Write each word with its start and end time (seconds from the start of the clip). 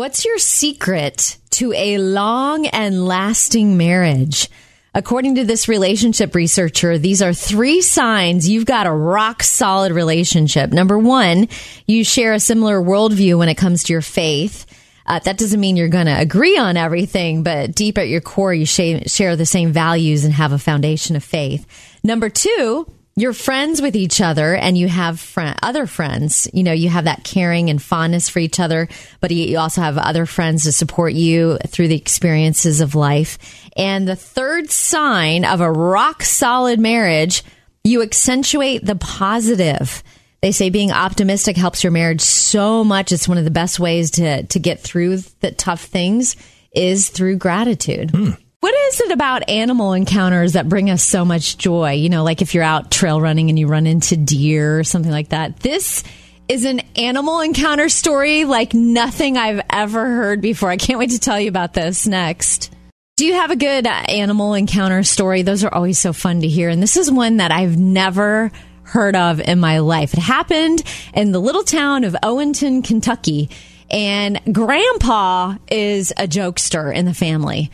What's 0.00 0.24
your 0.24 0.38
secret 0.38 1.36
to 1.50 1.74
a 1.74 1.98
long 1.98 2.66
and 2.66 3.04
lasting 3.04 3.76
marriage? 3.76 4.48
According 4.94 5.34
to 5.34 5.44
this 5.44 5.68
relationship 5.68 6.34
researcher, 6.34 6.96
these 6.96 7.20
are 7.20 7.34
three 7.34 7.82
signs 7.82 8.48
you've 8.48 8.64
got 8.64 8.86
a 8.86 8.90
rock 8.90 9.42
solid 9.42 9.92
relationship. 9.92 10.70
Number 10.70 10.98
one, 10.98 11.48
you 11.86 12.02
share 12.02 12.32
a 12.32 12.40
similar 12.40 12.80
worldview 12.80 13.36
when 13.36 13.50
it 13.50 13.56
comes 13.56 13.82
to 13.84 13.92
your 13.92 14.00
faith. 14.00 14.64
Uh, 15.04 15.18
that 15.18 15.36
doesn't 15.36 15.60
mean 15.60 15.76
you're 15.76 15.88
going 15.88 16.06
to 16.06 16.18
agree 16.18 16.56
on 16.56 16.78
everything, 16.78 17.42
but 17.42 17.74
deep 17.74 17.98
at 17.98 18.08
your 18.08 18.22
core, 18.22 18.54
you 18.54 18.64
sh- 18.64 19.02
share 19.06 19.36
the 19.36 19.44
same 19.44 19.70
values 19.70 20.24
and 20.24 20.32
have 20.32 20.52
a 20.52 20.58
foundation 20.58 21.14
of 21.14 21.22
faith. 21.22 21.66
Number 22.02 22.30
two, 22.30 22.90
you're 23.20 23.32
friends 23.32 23.82
with 23.82 23.96
each 23.96 24.20
other 24.20 24.54
and 24.54 24.76
you 24.76 24.88
have 24.88 25.20
fr- 25.20 25.52
other 25.62 25.86
friends. 25.86 26.48
You 26.52 26.62
know, 26.62 26.72
you 26.72 26.88
have 26.88 27.04
that 27.04 27.24
caring 27.24 27.70
and 27.70 27.80
fondness 27.80 28.28
for 28.28 28.38
each 28.38 28.60
other, 28.60 28.88
but 29.20 29.30
you 29.30 29.58
also 29.58 29.80
have 29.80 29.98
other 29.98 30.26
friends 30.26 30.64
to 30.64 30.72
support 30.72 31.12
you 31.12 31.58
through 31.66 31.88
the 31.88 31.96
experiences 31.96 32.80
of 32.80 32.94
life. 32.94 33.38
And 33.76 34.06
the 34.06 34.16
third 34.16 34.70
sign 34.70 35.44
of 35.44 35.60
a 35.60 35.70
rock 35.70 36.22
solid 36.22 36.80
marriage, 36.80 37.42
you 37.84 38.02
accentuate 38.02 38.84
the 38.84 38.96
positive. 38.96 40.02
They 40.42 40.52
say 40.52 40.70
being 40.70 40.90
optimistic 40.90 41.56
helps 41.56 41.84
your 41.84 41.90
marriage 41.90 42.22
so 42.22 42.82
much. 42.84 43.12
It's 43.12 43.28
one 43.28 43.38
of 43.38 43.44
the 43.44 43.50
best 43.50 43.78
ways 43.78 44.12
to, 44.12 44.44
to 44.44 44.58
get 44.58 44.80
through 44.80 45.18
the 45.40 45.52
tough 45.52 45.82
things 45.82 46.36
is 46.72 47.08
through 47.08 47.36
gratitude. 47.36 48.10
Hmm. 48.10 48.30
What 48.60 48.74
is 48.74 49.00
it 49.00 49.10
about 49.10 49.48
animal 49.48 49.94
encounters 49.94 50.52
that 50.52 50.68
bring 50.68 50.90
us 50.90 51.02
so 51.02 51.24
much 51.24 51.56
joy? 51.56 51.92
You 51.92 52.10
know, 52.10 52.24
like 52.24 52.42
if 52.42 52.52
you're 52.54 52.62
out 52.62 52.90
trail 52.90 53.18
running 53.18 53.48
and 53.48 53.58
you 53.58 53.66
run 53.66 53.86
into 53.86 54.18
deer 54.18 54.78
or 54.78 54.84
something 54.84 55.10
like 55.10 55.30
that. 55.30 55.60
This 55.60 56.04
is 56.46 56.66
an 56.66 56.80
animal 56.94 57.40
encounter 57.40 57.88
story 57.88 58.44
like 58.44 58.74
nothing 58.74 59.38
I've 59.38 59.62
ever 59.70 60.04
heard 60.04 60.42
before. 60.42 60.68
I 60.68 60.76
can't 60.76 60.98
wait 60.98 61.12
to 61.12 61.18
tell 61.18 61.40
you 61.40 61.48
about 61.48 61.72
this 61.72 62.06
next. 62.06 62.70
Do 63.16 63.24
you 63.24 63.32
have 63.32 63.50
a 63.50 63.56
good 63.56 63.86
animal 63.86 64.52
encounter 64.52 65.04
story? 65.04 65.40
Those 65.40 65.64
are 65.64 65.74
always 65.74 65.98
so 65.98 66.12
fun 66.12 66.42
to 66.42 66.48
hear. 66.48 66.68
And 66.68 66.82
this 66.82 66.98
is 66.98 67.10
one 67.10 67.38
that 67.38 67.50
I've 67.50 67.78
never 67.78 68.52
heard 68.82 69.16
of 69.16 69.40
in 69.40 69.58
my 69.58 69.78
life. 69.78 70.12
It 70.12 70.20
happened 70.20 70.82
in 71.14 71.32
the 71.32 71.40
little 71.40 71.64
town 71.64 72.04
of 72.04 72.14
Owenton, 72.22 72.82
Kentucky. 72.82 73.48
And 73.90 74.38
grandpa 74.52 75.54
is 75.70 76.12
a 76.18 76.28
jokester 76.28 76.94
in 76.94 77.06
the 77.06 77.14
family 77.14 77.70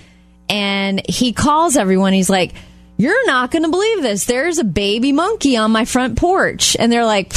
and 0.48 1.02
he 1.08 1.32
calls 1.32 1.76
everyone. 1.76 2.12
He's 2.12 2.30
like, 2.30 2.52
You're 2.96 3.26
not 3.26 3.50
going 3.50 3.64
to 3.64 3.70
believe 3.70 4.02
this. 4.02 4.24
There's 4.24 4.58
a 4.58 4.64
baby 4.64 5.12
monkey 5.12 5.56
on 5.56 5.70
my 5.72 5.84
front 5.84 6.16
porch. 6.18 6.76
And 6.78 6.90
they're 6.90 7.04
like, 7.04 7.32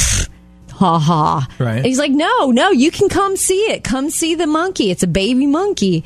Ha 0.72 0.98
ha. 0.98 1.46
Right. 1.58 1.76
And 1.76 1.86
he's 1.86 1.98
like, 1.98 2.12
No, 2.12 2.50
no, 2.50 2.70
you 2.70 2.90
can 2.90 3.08
come 3.08 3.36
see 3.36 3.60
it. 3.72 3.84
Come 3.84 4.10
see 4.10 4.34
the 4.34 4.46
monkey. 4.46 4.90
It's 4.90 5.02
a 5.02 5.06
baby 5.08 5.46
monkey. 5.46 6.04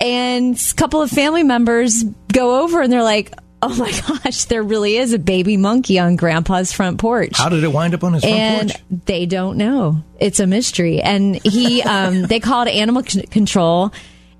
And 0.00 0.56
a 0.56 0.74
couple 0.76 1.02
of 1.02 1.10
family 1.10 1.42
members 1.42 2.02
go 2.32 2.62
over 2.62 2.80
and 2.80 2.92
they're 2.92 3.02
like, 3.02 3.34
Oh 3.62 3.74
my 3.76 3.90
gosh, 4.24 4.46
there 4.46 4.62
really 4.62 4.96
is 4.96 5.12
a 5.12 5.18
baby 5.18 5.58
monkey 5.58 5.98
on 5.98 6.16
grandpa's 6.16 6.72
front 6.72 6.98
porch. 6.98 7.36
How 7.36 7.50
did 7.50 7.62
it 7.62 7.68
wind 7.70 7.92
up 7.92 8.02
on 8.02 8.14
his 8.14 8.22
front 8.22 8.34
and 8.34 8.70
porch? 8.70 8.82
they 9.04 9.26
don't 9.26 9.58
know. 9.58 10.02
It's 10.18 10.40
a 10.40 10.46
mystery. 10.46 11.02
And 11.02 11.36
he, 11.36 11.82
um, 11.82 12.22
they 12.22 12.40
called 12.40 12.68
animal 12.68 13.04
c- 13.04 13.20
control 13.26 13.92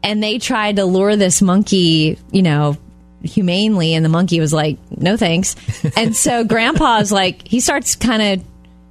and 0.03 0.23
they 0.23 0.39
tried 0.39 0.77
to 0.77 0.85
lure 0.85 1.17
this 1.17 1.43
monkey, 1.43 2.19
you 2.31 2.43
know, 2.43 2.77
humanely, 3.23 3.95
and 3.95 4.05
the 4.05 4.09
monkey 4.09 4.41
was 4.41 4.53
like, 4.53 4.79
"No 4.91 5.17
thanks." 5.17 5.57
And 5.97 6.17
so 6.17 6.45
Grandpa's 6.45 7.13
like, 7.13 7.47
he 7.47 7.61
starts 7.61 7.97
kind 7.97 8.23
of 8.23 8.47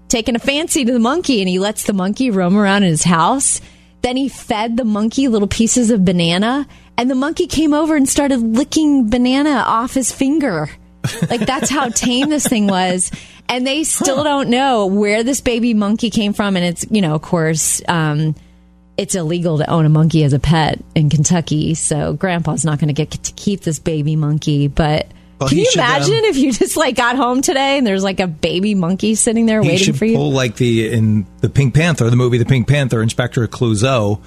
taking 0.07 0.35
a 0.35 0.39
fancy 0.39 0.85
to 0.85 0.93
the 0.93 0.99
monkey, 0.99 1.41
and 1.41 1.49
he 1.49 1.59
lets 1.59 1.83
the 1.83 1.93
monkey 1.93 2.31
roam 2.31 2.57
around 2.57 2.83
in 2.83 2.89
his 2.89 3.03
house. 3.03 3.61
Then 4.01 4.15
he 4.15 4.29
fed 4.29 4.77
the 4.77 4.85
monkey 4.85 5.27
little 5.27 5.47
pieces 5.47 5.91
of 5.91 6.05
banana, 6.05 6.67
and 6.97 7.09
the 7.09 7.15
monkey 7.15 7.47
came 7.47 7.73
over 7.73 7.95
and 7.95 8.07
started 8.07 8.39
licking 8.39 9.09
banana 9.09 9.63
off 9.65 9.93
his 9.93 10.11
finger. 10.11 10.69
Like 11.29 11.45
that's 11.45 11.69
how 11.69 11.89
tame 11.89 12.29
this 12.29 12.47
thing 12.47 12.67
was. 12.67 13.11
And 13.47 13.65
they 13.65 13.83
still 13.83 14.17
huh. 14.17 14.23
don't 14.23 14.49
know 14.49 14.85
where 14.85 15.23
this 15.23 15.41
baby 15.41 15.73
monkey 15.73 16.09
came 16.09 16.33
from. 16.33 16.55
And 16.55 16.65
it's, 16.65 16.85
you 16.89 17.01
know, 17.01 17.15
of 17.15 17.21
course, 17.21 17.81
um, 17.87 18.35
it's 18.99 19.15
illegal 19.15 19.57
to 19.59 19.69
own 19.69 19.85
a 19.85 19.89
monkey 19.89 20.25
as 20.25 20.33
a 20.33 20.39
pet 20.39 20.83
in 20.93 21.09
Kentucky, 21.09 21.73
so 21.73 22.11
Grandpa's 22.11 22.65
not 22.65 22.79
going 22.79 22.89
to 22.89 22.93
get 22.93 23.11
to 23.11 23.31
keep 23.33 23.61
this 23.61 23.79
baby 23.79 24.17
monkey. 24.17 24.67
But 24.67 25.07
well, 25.39 25.47
can 25.47 25.57
you 25.57 25.71
imagine 25.73 26.17
um, 26.17 26.25
if 26.25 26.35
you 26.35 26.51
just 26.51 26.75
like 26.75 26.97
got 26.97 27.15
home 27.15 27.41
today 27.41 27.77
and 27.77 27.87
there's 27.87 28.03
like 28.03 28.19
a 28.19 28.27
baby 28.27 28.75
monkey 28.75 29.15
sitting 29.15 29.45
there 29.45 29.61
waiting 29.63 29.93
for 29.93 30.03
you? 30.03 30.17
Pull 30.17 30.33
like 30.33 30.57
the 30.57 30.91
in 30.91 31.25
the 31.39 31.49
Pink 31.49 31.73
Panther, 31.73 32.09
the 32.09 32.17
movie 32.17 32.39
The 32.39 32.45
Pink 32.45 32.67
Panther. 32.67 33.01
Inspector 33.01 33.47
Clouseau 33.47 34.21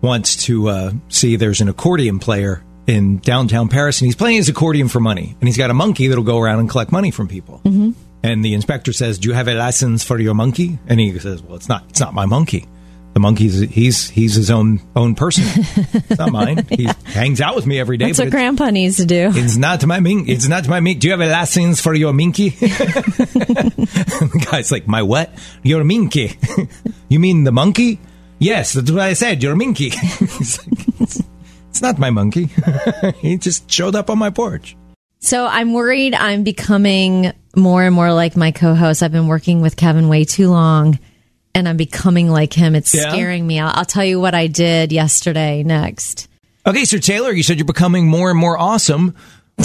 wants 0.00 0.44
to 0.44 0.68
uh, 0.70 0.92
see 1.10 1.36
there's 1.36 1.60
an 1.60 1.68
accordion 1.68 2.18
player 2.18 2.64
in 2.86 3.18
downtown 3.18 3.68
Paris, 3.68 4.00
and 4.00 4.06
he's 4.06 4.16
playing 4.16 4.38
his 4.38 4.48
accordion 4.48 4.88
for 4.88 5.00
money, 5.00 5.36
and 5.38 5.48
he's 5.48 5.58
got 5.58 5.68
a 5.68 5.74
monkey 5.74 6.06
that'll 6.06 6.24
go 6.24 6.40
around 6.40 6.60
and 6.60 6.70
collect 6.70 6.90
money 6.92 7.10
from 7.10 7.28
people. 7.28 7.60
Mm-hmm. 7.62 7.90
And 8.22 8.42
the 8.42 8.54
inspector 8.54 8.94
says, 8.94 9.18
"Do 9.18 9.28
you 9.28 9.34
have 9.34 9.48
a 9.48 9.54
license 9.54 10.02
for 10.02 10.18
your 10.18 10.32
monkey?" 10.32 10.78
And 10.86 10.98
he 10.98 11.18
says, 11.18 11.42
"Well, 11.42 11.56
it's 11.56 11.68
not. 11.68 11.84
It's 11.90 12.00
not 12.00 12.14
my 12.14 12.24
monkey." 12.24 12.66
The 13.14 13.20
monkey's 13.20 13.60
he's 13.60 14.10
he's 14.10 14.34
his 14.34 14.50
own 14.50 14.80
own 14.96 15.14
person. 15.14 15.44
It's 15.94 16.18
not 16.18 16.32
mine. 16.32 16.66
He 16.68 16.88
hangs 17.06 17.40
out 17.40 17.54
with 17.54 17.64
me 17.64 17.78
every 17.78 17.96
day. 17.96 18.06
That's 18.06 18.18
what 18.18 18.30
Grandpa 18.30 18.70
needs 18.70 18.96
to 18.96 19.06
do. 19.06 19.30
It's 19.32 19.56
not 19.56 19.86
my 19.86 20.00
mink. 20.00 20.28
It's 20.28 20.48
not 20.48 20.66
my 20.68 20.80
mink. 20.80 21.00
Do 21.00 21.06
you 21.06 21.12
have 21.12 21.20
a 21.20 21.30
license 21.30 21.80
for 21.80 21.94
your 21.94 22.12
minky? 22.12 22.48
the 22.50 24.46
guy's 24.50 24.72
like, 24.72 24.88
my 24.88 25.02
what? 25.02 25.30
Your 25.62 25.84
minky. 25.84 26.36
you 27.08 27.20
mean 27.20 27.44
the 27.44 27.52
monkey? 27.52 28.00
Yes, 28.40 28.72
that's 28.72 28.90
what 28.90 29.00
I 29.00 29.12
said. 29.14 29.42
You're 29.42 29.56
minky. 29.56 29.90
it's, 29.92 30.58
it's, 31.00 31.22
it's 31.70 31.82
not 31.82 31.98
my 31.98 32.10
monkey. 32.10 32.50
he 33.20 33.38
just 33.38 33.70
showed 33.70 33.94
up 33.94 34.10
on 34.10 34.18
my 34.18 34.30
porch. 34.30 34.76
So 35.20 35.46
I'm 35.46 35.72
worried 35.72 36.14
I'm 36.14 36.42
becoming 36.42 37.32
more 37.54 37.84
and 37.84 37.94
more 37.94 38.12
like 38.12 38.36
my 38.36 38.50
co-host. 38.50 39.02
I've 39.02 39.12
been 39.12 39.28
working 39.28 39.62
with 39.62 39.76
Kevin 39.76 40.08
way 40.08 40.24
too 40.24 40.50
long 40.50 40.98
and 41.54 41.68
I'm 41.68 41.76
becoming 41.76 42.30
like 42.30 42.52
him. 42.52 42.74
It's 42.74 42.94
yeah. 42.94 43.10
scaring 43.10 43.46
me. 43.46 43.60
I'll, 43.60 43.72
I'll 43.74 43.84
tell 43.84 44.04
you 44.04 44.20
what 44.20 44.34
I 44.34 44.46
did 44.46 44.92
yesterday 44.92 45.62
next. 45.62 46.28
Okay, 46.66 46.84
so 46.84 46.98
Taylor, 46.98 47.32
you 47.32 47.42
said 47.42 47.58
you're 47.58 47.66
becoming 47.66 48.06
more 48.06 48.30
and 48.30 48.38
more 48.38 48.58
awesome 48.58 49.14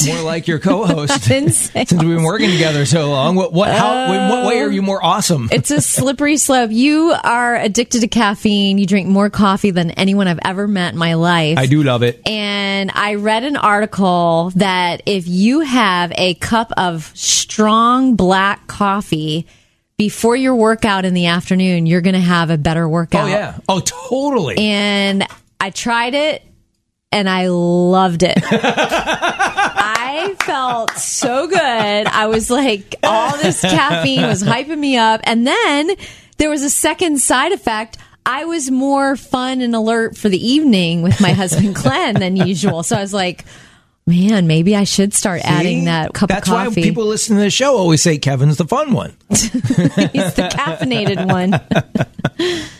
more 0.05 0.21
like 0.21 0.47
your 0.47 0.59
co-host 0.59 1.23
since 1.23 1.73
we've 1.73 1.89
been 1.89 2.23
working 2.23 2.51
together 2.51 2.85
so 2.85 3.09
long. 3.09 3.35
What, 3.35 3.51
what, 3.51 3.71
how, 3.71 4.11
in 4.13 4.29
what 4.29 4.47
way 4.47 4.61
are 4.61 4.69
you 4.69 4.81
more 4.81 5.03
awesome? 5.03 5.49
it's 5.51 5.71
a 5.71 5.81
slippery 5.81 6.37
slope. 6.37 6.71
You 6.71 7.15
are 7.23 7.55
addicted 7.55 8.01
to 8.01 8.07
caffeine. 8.07 8.77
You 8.77 8.85
drink 8.85 9.07
more 9.07 9.29
coffee 9.29 9.71
than 9.71 9.91
anyone 9.91 10.27
I've 10.27 10.39
ever 10.43 10.67
met 10.67 10.93
in 10.93 10.99
my 10.99 11.15
life. 11.15 11.57
I 11.57 11.65
do 11.65 11.83
love 11.83 12.03
it. 12.03 12.21
And 12.27 12.91
I 12.93 13.15
read 13.15 13.43
an 13.43 13.57
article 13.57 14.51
that 14.55 15.01
if 15.05 15.27
you 15.27 15.61
have 15.61 16.11
a 16.15 16.35
cup 16.35 16.71
of 16.77 17.11
strong 17.15 18.15
black 18.15 18.67
coffee 18.67 19.47
before 19.99 20.35
your 20.37 20.55
workout 20.55 21.03
in 21.03 21.13
the 21.13 21.25
afternoon, 21.25 21.85
you're 21.85 21.99
going 21.99 22.15
to 22.15 22.21
have 22.21 22.49
a 22.49 22.57
better 22.57 22.87
workout. 22.87 23.25
Oh, 23.25 23.27
yeah. 23.27 23.57
Oh, 23.67 23.81
totally. 23.81 24.57
And 24.57 25.27
I 25.59 25.71
tried 25.71 26.13
it 26.13 26.41
and 27.11 27.29
I 27.29 27.47
loved 27.49 28.23
it. 28.23 28.37
I 28.41 30.37
felt 30.39 30.91
so 30.91 31.47
good. 31.47 31.59
I 31.59 32.27
was 32.27 32.49
like, 32.49 32.95
all 33.03 33.35
this 33.39 33.59
caffeine 33.59 34.21
was 34.21 34.41
hyping 34.41 34.79
me 34.79 34.95
up. 34.95 35.19
And 35.25 35.45
then 35.45 35.91
there 36.37 36.49
was 36.49 36.63
a 36.63 36.69
second 36.69 37.19
side 37.19 37.51
effect. 37.51 37.97
I 38.25 38.45
was 38.45 38.71
more 38.71 39.17
fun 39.17 39.59
and 39.59 39.75
alert 39.75 40.15
for 40.15 40.29
the 40.29 40.47
evening 40.47 41.01
with 41.01 41.19
my 41.19 41.33
husband 41.33 41.75
Glenn 41.75 42.15
than 42.15 42.37
usual. 42.37 42.83
So 42.83 42.95
I 42.95 43.01
was 43.01 43.13
like, 43.13 43.43
Man, 44.09 44.47
maybe 44.47 44.75
I 44.75 44.85
should 44.85 45.13
start 45.13 45.41
See? 45.41 45.47
adding 45.47 45.85
that 45.85 46.13
cup 46.15 46.29
That's 46.29 46.47
of 46.47 46.53
coffee. 46.53 46.65
That's 46.65 46.75
why 46.77 46.81
people 46.81 47.05
listening 47.05 47.37
to 47.37 47.43
the 47.43 47.51
show 47.51 47.77
always 47.77 48.01
say 48.01 48.17
Kevin's 48.17 48.57
the 48.57 48.65
fun 48.65 48.91
one. 48.91 49.15
He's 49.29 49.43
the 49.53 50.49
caffeinated 50.51 51.31
one. 51.31 51.61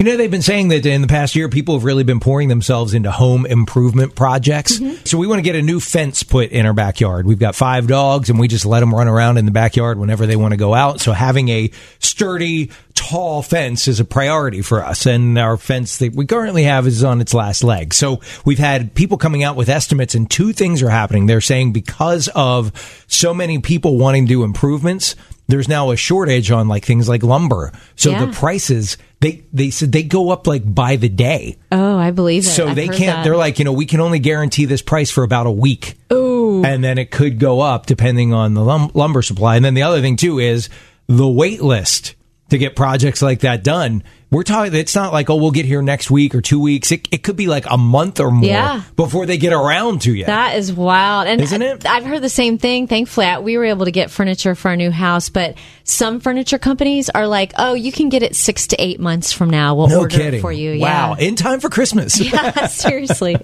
You 0.00 0.06
know, 0.06 0.16
they've 0.16 0.30
been 0.30 0.40
saying 0.40 0.68
that 0.68 0.86
in 0.86 1.02
the 1.02 1.06
past 1.06 1.36
year, 1.36 1.50
people 1.50 1.74
have 1.74 1.84
really 1.84 2.04
been 2.04 2.20
pouring 2.20 2.48
themselves 2.48 2.94
into 2.94 3.10
home 3.10 3.44
improvement 3.44 4.14
projects. 4.14 4.78
Mm-hmm. 4.78 5.04
So 5.04 5.18
we 5.18 5.26
want 5.26 5.40
to 5.40 5.42
get 5.42 5.56
a 5.56 5.60
new 5.60 5.78
fence 5.78 6.22
put 6.22 6.52
in 6.52 6.64
our 6.64 6.72
backyard. 6.72 7.26
We've 7.26 7.38
got 7.38 7.54
five 7.54 7.86
dogs 7.86 8.30
and 8.30 8.38
we 8.38 8.48
just 8.48 8.64
let 8.64 8.80
them 8.80 8.94
run 8.94 9.08
around 9.08 9.36
in 9.36 9.44
the 9.44 9.50
backyard 9.50 9.98
whenever 9.98 10.24
they 10.24 10.36
want 10.36 10.52
to 10.52 10.56
go 10.56 10.72
out. 10.72 11.02
So 11.02 11.12
having 11.12 11.50
a 11.50 11.70
sturdy, 11.98 12.70
tall 12.94 13.42
fence 13.42 13.88
is 13.88 14.00
a 14.00 14.06
priority 14.06 14.62
for 14.62 14.82
us. 14.82 15.04
And 15.04 15.36
our 15.36 15.58
fence 15.58 15.98
that 15.98 16.14
we 16.14 16.24
currently 16.24 16.62
have 16.62 16.86
is 16.86 17.04
on 17.04 17.20
its 17.20 17.34
last 17.34 17.62
leg. 17.62 17.92
So 17.92 18.22
we've 18.46 18.58
had 18.58 18.94
people 18.94 19.18
coming 19.18 19.42
out 19.42 19.54
with 19.54 19.68
estimates 19.68 20.14
and 20.14 20.30
two 20.30 20.54
things 20.54 20.82
are 20.82 20.88
happening. 20.88 21.26
They're 21.26 21.42
saying 21.42 21.72
because 21.72 22.28
of 22.34 23.04
so 23.06 23.34
many 23.34 23.58
people 23.58 23.98
wanting 23.98 24.24
to 24.24 24.32
do 24.32 24.44
improvements, 24.44 25.14
there's 25.46 25.68
now 25.68 25.90
a 25.90 25.96
shortage 25.96 26.50
on 26.50 26.68
like 26.68 26.86
things 26.86 27.06
like 27.06 27.22
lumber. 27.22 27.72
So 27.96 28.12
yeah. 28.12 28.24
the 28.24 28.32
prices 28.32 28.96
they 29.20 29.44
they 29.52 29.70
said 29.70 29.92
they 29.92 30.02
go 30.02 30.30
up 30.30 30.46
like 30.46 30.62
by 30.64 30.96
the 30.96 31.08
day. 31.08 31.56
Oh, 31.70 31.96
I 31.98 32.10
believe 32.10 32.44
it. 32.44 32.48
So 32.48 32.68
I've 32.68 32.76
they 32.76 32.88
can't. 32.88 33.18
That. 33.18 33.24
They're 33.24 33.36
like 33.36 33.58
you 33.58 33.64
know 33.64 33.72
we 33.72 33.86
can 33.86 34.00
only 34.00 34.18
guarantee 34.18 34.64
this 34.64 34.82
price 34.82 35.10
for 35.10 35.22
about 35.24 35.46
a 35.46 35.50
week. 35.50 35.96
Ooh. 36.12 36.64
and 36.64 36.82
then 36.82 36.98
it 36.98 37.10
could 37.10 37.38
go 37.38 37.60
up 37.60 37.86
depending 37.86 38.32
on 38.32 38.54
the 38.54 38.62
lum- 38.62 38.90
lumber 38.94 39.22
supply. 39.22 39.56
And 39.56 39.64
then 39.64 39.74
the 39.74 39.82
other 39.82 40.00
thing 40.00 40.16
too 40.16 40.38
is 40.38 40.68
the 41.06 41.28
wait 41.28 41.62
list 41.62 42.14
to 42.48 42.58
get 42.58 42.74
projects 42.74 43.22
like 43.22 43.40
that 43.40 43.62
done 43.62 44.02
We're 44.32 44.44
talking. 44.44 44.72
It's 44.74 44.94
not 44.94 45.12
like 45.12 45.28
oh, 45.28 45.34
we'll 45.36 45.50
get 45.50 45.64
here 45.66 45.82
next 45.82 46.08
week 46.10 46.36
or 46.36 46.40
two 46.40 46.60
weeks. 46.60 46.92
It, 46.92 47.08
it 47.10 47.24
could 47.24 47.34
be 47.34 47.48
like 47.48 47.64
a 47.68 47.76
month 47.76 48.20
or 48.20 48.30
more 48.30 48.48
Yeah. 48.48 48.82
before 48.94 49.26
they 49.26 49.38
get 49.38 49.52
around 49.52 50.02
to 50.02 50.14
you. 50.14 50.24
That 50.24 50.56
is 50.56 50.72
wild. 50.72 51.26
And 51.26 51.40
Isn't 51.40 51.62
it? 51.62 51.84
I've 51.84 52.04
heard 52.04 52.22
the 52.22 52.28
same 52.28 52.56
thing. 52.56 52.86
Thankfully, 52.86 53.26
I- 53.26 53.40
we 53.40 53.58
were 53.58 53.64
able 53.64 53.86
to 53.86 53.90
get 53.90 54.10
furniture 54.10 54.54
for 54.54 54.68
our 54.68 54.76
new 54.76 54.92
house, 54.92 55.30
but 55.30 55.56
some 55.82 56.20
furniture 56.20 56.58
companies 56.58 57.10
are 57.10 57.26
like, 57.26 57.52
oh, 57.58 57.74
you 57.74 57.90
can 57.90 58.08
get 58.08 58.22
it 58.22 58.36
six 58.36 58.68
to 58.68 58.76
eight 58.80 59.00
months 59.00 59.32
from 59.32 59.50
now. 59.50 59.74
We'll 59.74 59.88
no 59.88 59.98
order 60.00 60.16
kidding. 60.16 60.38
it 60.38 60.42
for 60.42 60.52
you. 60.52 60.78
Wow, 60.80 61.16
Yeah. 61.18 61.26
in 61.26 61.34
time 61.34 61.58
for 61.58 61.68
Christmas. 61.68 62.20
Yeah, 62.32 62.66
seriously. 62.68 63.36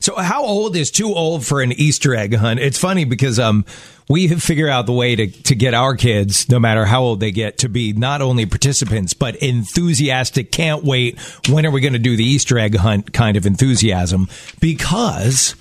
So 0.00 0.14
how 0.16 0.44
old 0.44 0.76
is 0.76 0.90
too 0.90 1.14
old 1.14 1.46
for 1.46 1.62
an 1.62 1.72
Easter 1.72 2.14
egg 2.14 2.34
hunt? 2.34 2.60
It's 2.60 2.78
funny 2.78 3.04
because 3.06 3.38
um 3.40 3.64
we 4.08 4.28
have 4.28 4.42
figured 4.42 4.68
out 4.68 4.86
the 4.86 4.92
way 4.92 5.16
to, 5.16 5.26
to 5.26 5.54
get 5.54 5.74
our 5.74 5.96
kids, 5.96 6.48
no 6.48 6.58
matter 6.58 6.84
how 6.84 7.02
old 7.02 7.20
they 7.20 7.30
get, 7.30 7.58
to 7.58 7.68
be 7.68 7.92
not 7.92 8.20
only 8.20 8.46
participants 8.46 9.14
but 9.14 9.36
enthusiastic. 9.36 10.52
Can't 10.52 10.84
wait. 10.84 11.18
When 11.48 11.64
are 11.64 11.70
we 11.70 11.80
going 11.80 11.94
to 11.94 11.98
do 11.98 12.16
the 12.16 12.24
Easter 12.24 12.58
egg 12.58 12.76
hunt? 12.76 13.12
Kind 13.12 13.36
of 13.36 13.46
enthusiasm 13.46 14.28
because 14.60 15.54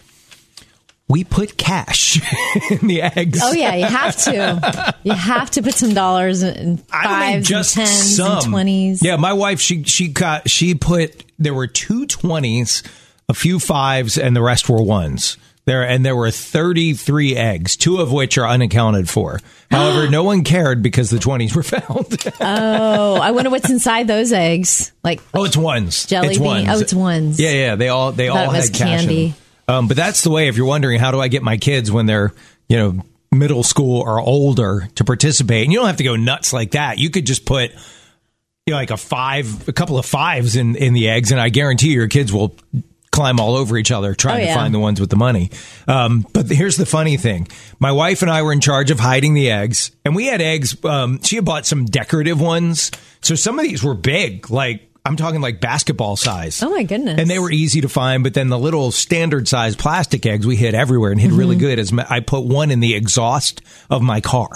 we 1.07 1.24
put 1.24 1.57
cash 1.57 2.18
in 2.72 2.88
the 2.88 3.01
eggs. 3.01 3.40
Oh 3.42 3.51
yeah, 3.54 3.75
you 3.75 3.86
have 3.86 4.16
to. 4.24 4.96
You 5.04 5.13
have 5.13 5.51
to 5.51 5.62
put 5.62 5.75
some 5.75 5.94
dollars 5.94 6.44
in 6.44 6.84
I 6.92 7.04
fives 7.04 7.48
just 7.48 7.78
and 7.78 7.88
tens 7.88 8.16
some. 8.16 8.38
and 8.39 8.46
twenties. 8.50 9.04
Yeah, 9.04 9.18
my 9.18 9.34
wife 9.34 9.60
she 9.62 9.84
she 9.84 10.07
got 10.07 10.50
she 10.50 10.75
put 10.75 11.24
there 11.39 11.54
were 11.54 11.68
two 11.68 12.06
twenties, 12.07 12.84
a 13.30 13.34
few 13.34 13.60
fives, 13.60 14.18
and 14.18 14.36
the 14.36 14.42
rest 14.42 14.69
were 14.69 14.81
ones. 14.81 15.38
There 15.65 15.88
and 15.88 16.06
there 16.06 16.15
were 16.15 16.30
thirty 16.30 16.94
three 16.94 17.36
eggs, 17.36 17.77
two 17.77 18.00
of 18.00 18.12
which 18.12 18.38
are 18.38 18.48
unaccounted 18.48 19.10
for. 19.10 19.39
However, 19.71 20.07
no 20.10 20.24
one 20.24 20.44
cared 20.44 20.83
because 20.83 21.10
the 21.10 21.19
twenties 21.19 21.56
were 21.56 21.63
found. 21.63 22.31
Oh, 22.42 23.15
I 23.15 23.31
wonder 23.31 23.50
what's 23.50 23.69
inside 23.69 24.07
those 24.07 24.33
eggs. 24.33 24.92
Like 25.04 25.21
oh, 25.33 25.45
it's 25.45 25.56
ones. 25.56 26.06
Jelly 26.06 26.30
it's 26.30 26.38
bean- 26.38 26.48
ones. 26.48 26.69
oh, 26.69 26.80
it's 26.80 26.94
ones. 26.94 27.39
Yeah, 27.39 27.51
yeah. 27.51 27.75
They 27.75 27.88
all 27.88 28.12
they 28.12 28.27
all 28.27 28.50
had 28.50 28.74
cash 28.74 28.77
candy. 28.77 29.36
Um, 29.68 29.88
but 29.88 29.95
that's 29.95 30.24
the 30.24 30.30
way. 30.30 30.50
If 30.50 30.57
you're 30.57 30.65
wondering 30.65 31.00
how 31.00 31.12
do 31.12 31.21
I 31.21 31.30
get 31.30 31.44
my 31.44 31.57
kids 31.57 31.92
when 31.92 32.06
they're 32.06 32.33
you 32.68 32.77
know 32.77 33.01
middle 33.31 33.63
school 33.63 34.01
or 34.01 34.19
older 34.19 34.89
to 34.95 35.04
participate, 35.04 35.63
and 35.63 35.71
you 35.71 35.80
don't 35.80 35.88
have 35.88 35.98
to 35.98 36.04
go 36.04 36.15
nuts 36.15 36.51
like 36.51 36.71
that. 36.71 36.98
You 36.98 37.10
could 37.10 37.25
just 37.25 37.45
put 37.45 37.71
you 38.65 38.71
know, 38.71 38.77
like 38.77 38.92
a 38.92 38.98
five, 38.98 39.68
a 39.68 39.74
couple 39.74 39.98
of 39.98 40.06
fives 40.06 40.56
in 40.56 40.75
in 40.75 40.94
the 40.94 41.10
eggs, 41.10 41.31
and 41.31 41.39
I 41.39 41.50
guarantee 41.50 41.94
your 41.94 42.07
kids 42.07 42.31
will 42.31 42.56
climb 43.13 43.39
all 43.39 43.56
over 43.56 43.77
each 43.77 43.92
other 43.92 44.13
trying 44.13 44.44
Oh, 44.44 44.48
to 44.48 44.54
find 44.54 44.74
the 44.74 44.80
ones 44.80 45.00
with 45.00 45.10
the 45.10 45.15
money. 45.15 45.51
Um, 45.88 46.25
but 46.33 46.50
here's 46.50 46.75
the 46.75 46.86
funny 46.86 47.15
thing: 47.15 47.48
my 47.80 47.94
wife 47.94 48.21
and 48.21 48.30
I 48.30 48.42
were 48.42 48.51
in 48.51 48.60
charge 48.60 48.92
of 48.92 49.00
hiding 49.00 49.33
the 49.36 49.51
eggs, 49.51 49.92
and 50.04 50.13
we 50.15 50.25
had 50.25 50.42
eggs. 50.42 50.75
Um, 50.83 51.21
she 51.24 51.38
had 51.38 51.45
bought 51.45 51.65
some 51.65 51.86
decorative 51.86 52.42
ones, 52.42 52.92
so 53.21 53.36
some 53.36 53.57
of 53.57 53.63
these 53.63 53.81
were 53.83 53.94
big, 53.95 54.50
like. 54.51 54.89
I'm 55.06 55.18
talking 55.18 55.42
like 55.42 55.60
basketball 55.60 56.15
size. 56.15 56.63
Oh, 56.63 56.69
my 56.69 56.83
goodness. 56.83 57.19
And 57.19 57.30
they 57.30 57.38
were 57.38 57.51
easy 57.51 57.81
to 57.81 57.89
find, 57.89 58.24
but 58.24 58.33
then 58.33 58.48
the 58.48 58.57
little 58.57 58.89
standard 58.89 59.50
size 59.50 59.75
plastic 59.75 60.25
eggs 60.25 60.48
we 60.48 60.56
hid 60.56 60.74
everywhere 60.75 61.12
and 61.12 61.19
hid 61.19 61.31
Mm-hmm. 61.31 61.39
really 61.39 61.56
good. 61.57 61.77
As 61.77 61.92
I 62.10 62.21
put 62.21 62.45
one 62.45 62.71
in 62.71 62.80
the 62.80 62.95
exhaust 62.95 63.62
of 63.89 64.01
my 64.01 64.21
car. 64.21 64.48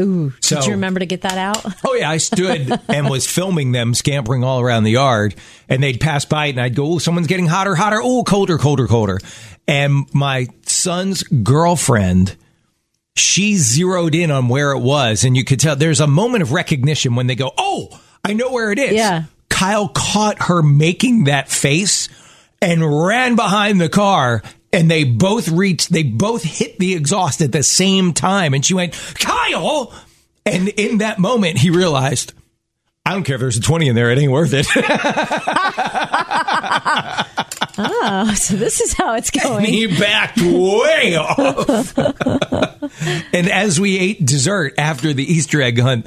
Ooh, 0.00 0.32
So- 0.40 0.56
did 0.56 0.66
you 0.66 0.72
remember 0.72 1.00
to 1.00 1.06
get 1.06 1.22
that 1.22 1.38
out? 1.38 1.64
Oh 1.84 1.94
yeah, 1.94 2.10
I 2.10 2.18
stood 2.18 2.78
and 2.88 3.08
was 3.08 3.26
filming 3.26 3.72
them 3.72 3.94
scampering 3.94 4.44
all 4.44 4.60
around 4.60 4.84
the 4.84 4.90
yard, 4.90 5.34
and 5.68 5.82
they'd 5.82 6.00
pass 6.00 6.24
by, 6.24 6.46
and 6.46 6.60
I'd 6.60 6.74
go, 6.74 6.94
"Oh, 6.94 6.98
someone's 6.98 7.26
getting 7.28 7.46
hotter, 7.46 7.74
hotter. 7.74 8.00
Oh, 8.02 8.22
colder, 8.24 8.58
colder, 8.58 8.86
colder." 8.86 9.18
And 9.66 10.06
my 10.12 10.48
son's 10.66 11.22
girlfriend, 11.22 12.36
she 13.16 13.56
zeroed 13.56 14.14
in 14.14 14.30
on 14.30 14.48
where 14.48 14.72
it 14.72 14.80
was, 14.80 15.24
and 15.24 15.36
you 15.36 15.44
could 15.44 15.60
tell 15.60 15.76
there's 15.76 16.00
a 16.00 16.06
moment 16.06 16.42
of 16.42 16.52
recognition 16.52 17.14
when 17.14 17.26
they 17.28 17.34
go, 17.34 17.52
"Oh, 17.56 17.98
I 18.24 18.34
know 18.34 18.50
where 18.50 18.72
it 18.72 18.78
is." 18.78 18.92
Yeah. 18.94 19.24
Kyle 19.48 19.88
caught 19.88 20.42
her 20.44 20.62
making 20.62 21.24
that 21.24 21.48
face 21.48 22.10
and 22.60 22.84
ran 23.06 23.36
behind 23.36 23.80
the 23.80 23.88
car. 23.88 24.42
And 24.72 24.90
they 24.90 25.04
both 25.04 25.48
reached, 25.48 25.90
they 25.90 26.02
both 26.02 26.42
hit 26.42 26.78
the 26.78 26.94
exhaust 26.94 27.40
at 27.40 27.52
the 27.52 27.62
same 27.62 28.12
time. 28.12 28.52
And 28.52 28.64
she 28.64 28.74
went, 28.74 28.92
Kyle! 29.14 29.94
And 30.44 30.68
in 30.68 30.98
that 30.98 31.18
moment, 31.18 31.58
he 31.58 31.70
realized, 31.70 32.34
I 33.04 33.12
don't 33.12 33.24
care 33.24 33.36
if 33.36 33.40
there's 33.40 33.56
a 33.56 33.62
20 33.62 33.88
in 33.88 33.94
there, 33.94 34.10
it 34.10 34.18
ain't 34.18 34.32
worth 34.32 34.52
it. 34.52 34.66
Oh, 37.78 38.32
so 38.34 38.56
this 38.56 38.80
is 38.80 38.94
how 38.94 39.16
it's 39.16 39.30
going. 39.30 39.66
he 39.66 39.86
backed 39.86 40.40
way 40.40 41.14
off. 41.16 41.96
and 43.34 43.50
as 43.50 43.78
we 43.78 43.98
ate 43.98 44.24
dessert 44.24 44.74
after 44.78 45.12
the 45.12 45.22
Easter 45.24 45.60
egg 45.60 45.78
hunt, 45.78 46.06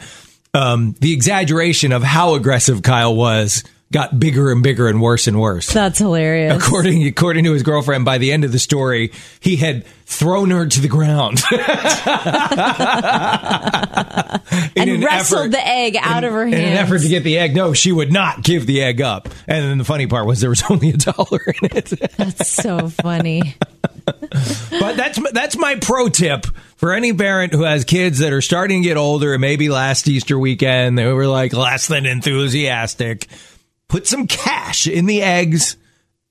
um, 0.53 0.95
the 0.99 1.13
exaggeration 1.13 1.91
of 1.91 2.01
how 2.01 2.33
aggressive 2.33 2.81
Kyle 2.81 3.15
was 3.15 3.63
got 3.91 4.19
bigger 4.19 4.51
and 4.51 4.61
bigger 4.61 4.87
and 4.87 5.01
worse 5.01 5.27
and 5.27 5.39
worse. 5.41 5.67
That's 5.73 5.97
hilarious. 5.99 6.63
According 6.63 7.05
according 7.07 7.43
to 7.45 7.53
his 7.53 7.63
girlfriend, 7.63 8.05
by 8.05 8.17
the 8.19 8.31
end 8.31 8.43
of 8.43 8.51
the 8.51 8.59
story, 8.59 9.11
he 9.39 9.55
had 9.55 9.85
thrown 10.05 10.49
her 10.51 10.65
to 10.65 10.81
the 10.81 10.87
ground 10.87 11.39
and 14.75 14.89
an 14.89 15.01
wrestled 15.01 15.39
effort- 15.41 15.51
the 15.51 15.67
egg 15.67 15.97
out 15.99 16.23
of 16.23 16.33
her 16.33 16.43
in 16.47 16.53
an 16.53 16.77
effort 16.77 16.99
to 17.01 17.07
get 17.07 17.23
the 17.23 17.37
egg. 17.37 17.55
No, 17.55 17.73
she 17.73 17.91
would 17.91 18.11
not 18.11 18.43
give 18.43 18.65
the 18.65 18.81
egg 18.81 19.01
up. 19.01 19.29
And 19.47 19.63
then 19.65 19.77
the 19.77 19.83
funny 19.83 20.07
part 20.07 20.25
was 20.25 20.39
there 20.41 20.49
was 20.49 20.63
only 20.69 20.89
a 20.89 20.97
dollar 20.97 21.39
in 21.61 21.77
it. 21.77 21.89
That's 22.17 22.47
so 22.47 22.89
funny. 22.89 23.55
but 24.05 24.95
that's 24.97 25.19
that's 25.33 25.57
my 25.57 25.75
pro 25.75 26.09
tip 26.09 26.45
for 26.77 26.93
any 26.93 27.13
parent 27.13 27.53
who 27.53 27.63
has 27.63 27.85
kids 27.85 28.19
that 28.19 28.33
are 28.33 28.41
starting 28.41 28.81
to 28.83 28.87
get 28.89 28.97
older. 28.97 29.33
and 29.33 29.41
Maybe 29.41 29.69
last 29.69 30.07
Easter 30.07 30.37
weekend 30.39 30.97
they 30.97 31.05
were 31.11 31.27
like 31.27 31.53
less 31.53 31.87
than 31.87 32.05
enthusiastic. 32.05 33.27
Put 33.89 34.07
some 34.07 34.27
cash 34.27 34.87
in 34.87 35.05
the 35.05 35.21
eggs, 35.21 35.75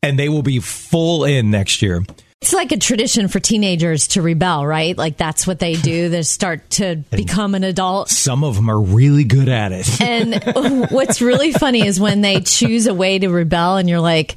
and 0.02 0.18
they 0.18 0.28
will 0.28 0.42
be 0.42 0.60
full 0.60 1.24
in 1.24 1.50
next 1.50 1.82
year. 1.82 2.02
It's 2.40 2.52
like 2.52 2.70
a 2.70 2.76
tradition 2.76 3.26
for 3.26 3.40
teenagers 3.40 4.06
to 4.08 4.22
rebel, 4.22 4.64
right? 4.64 4.96
Like 4.96 5.16
that's 5.16 5.44
what 5.44 5.58
they 5.58 5.74
do. 5.74 6.08
They 6.08 6.22
start 6.22 6.70
to 6.70 6.96
become 7.10 7.56
an 7.56 7.64
adult. 7.64 8.10
Some 8.10 8.44
of 8.44 8.54
them 8.54 8.70
are 8.70 8.80
really 8.80 9.24
good 9.24 9.48
at 9.48 9.72
it. 9.72 10.00
And 10.08 10.90
what's 10.90 11.20
really 11.20 11.52
funny 11.52 11.84
is 11.84 11.98
when 12.00 12.20
they 12.20 12.40
choose 12.40 12.86
a 12.86 12.94
way 12.94 13.18
to 13.18 13.28
rebel 13.28 13.76
and 13.76 13.88
you're 13.88 14.00
like, 14.00 14.36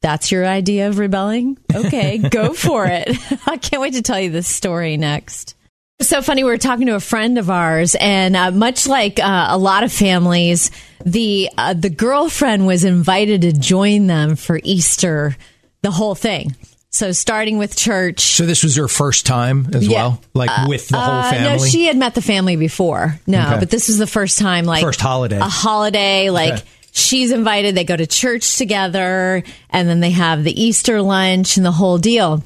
that's 0.00 0.32
your 0.32 0.46
idea 0.46 0.88
of 0.88 0.98
rebelling? 0.98 1.58
Okay, 1.74 2.18
go 2.18 2.54
for 2.54 2.86
it. 2.86 3.10
I 3.46 3.58
can't 3.58 3.82
wait 3.82 3.94
to 3.94 4.02
tell 4.02 4.18
you 4.18 4.30
this 4.30 4.48
story 4.48 4.96
next. 4.96 5.54
So 6.00 6.22
funny. 6.22 6.44
We 6.44 6.50
were 6.50 6.56
talking 6.58 6.86
to 6.86 6.94
a 6.94 7.00
friend 7.00 7.36
of 7.36 7.50
ours, 7.50 7.94
and 8.00 8.34
uh, 8.34 8.50
much 8.52 8.86
like 8.86 9.18
uh, 9.20 9.48
a 9.50 9.58
lot 9.58 9.84
of 9.84 9.92
families, 9.92 10.70
the 11.04 11.50
uh, 11.58 11.74
the 11.74 11.90
girlfriend 11.90 12.66
was 12.66 12.84
invited 12.84 13.42
to 13.42 13.52
join 13.52 14.06
them 14.06 14.34
for 14.36 14.58
Easter, 14.64 15.36
the 15.82 15.90
whole 15.90 16.14
thing. 16.14 16.56
So 16.92 17.12
starting 17.12 17.58
with 17.58 17.76
church, 17.76 18.20
So 18.34 18.46
this 18.46 18.64
was 18.64 18.76
her 18.76 18.88
first 18.88 19.26
time 19.26 19.68
as 19.74 19.86
Yeah. 19.86 19.96
well, 19.98 20.22
like 20.34 20.68
with 20.68 20.88
the 20.88 20.98
whole 20.98 21.20
uh, 21.20 21.30
family. 21.30 21.58
No, 21.58 21.64
she 21.64 21.84
had 21.84 21.96
met 21.96 22.14
the 22.14 22.22
family 22.22 22.56
before. 22.56 23.20
No, 23.26 23.40
Okay. 23.46 23.58
but 23.60 23.70
this 23.70 23.86
was 23.88 23.98
the 23.98 24.08
first 24.08 24.38
time, 24.38 24.64
like 24.64 24.82
First 24.82 25.00
holiday. 25.00 25.38
a 25.38 25.44
holiday. 25.44 26.30
Like 26.30 26.54
Okay. 26.54 26.62
she's 26.92 27.30
invited. 27.30 27.74
They 27.76 27.84
go 27.84 27.94
to 27.96 28.06
church 28.06 28.56
together, 28.56 29.44
and 29.68 29.86
then 29.88 30.00
they 30.00 30.10
have 30.10 30.42
the 30.44 30.60
Easter 30.60 31.00
lunch 31.02 31.58
and 31.58 31.64
the 31.66 31.70
whole 31.72 31.98
deal. 31.98 32.42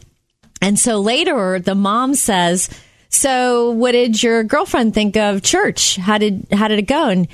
And 0.60 0.76
so 0.78 1.00
later, 1.00 1.58
the 1.60 1.74
mom 1.74 2.14
says, 2.14 2.68
"So, 3.14 3.70
what 3.70 3.92
did 3.92 4.22
your 4.22 4.44
girlfriend 4.44 4.94
think 4.94 5.16
of 5.16 5.42
church? 5.42 5.96
How 5.96 6.18
did 6.18 6.46
how 6.52 6.68
did 6.68 6.78
it 6.78 6.82
go?" 6.82 7.08
And 7.08 7.28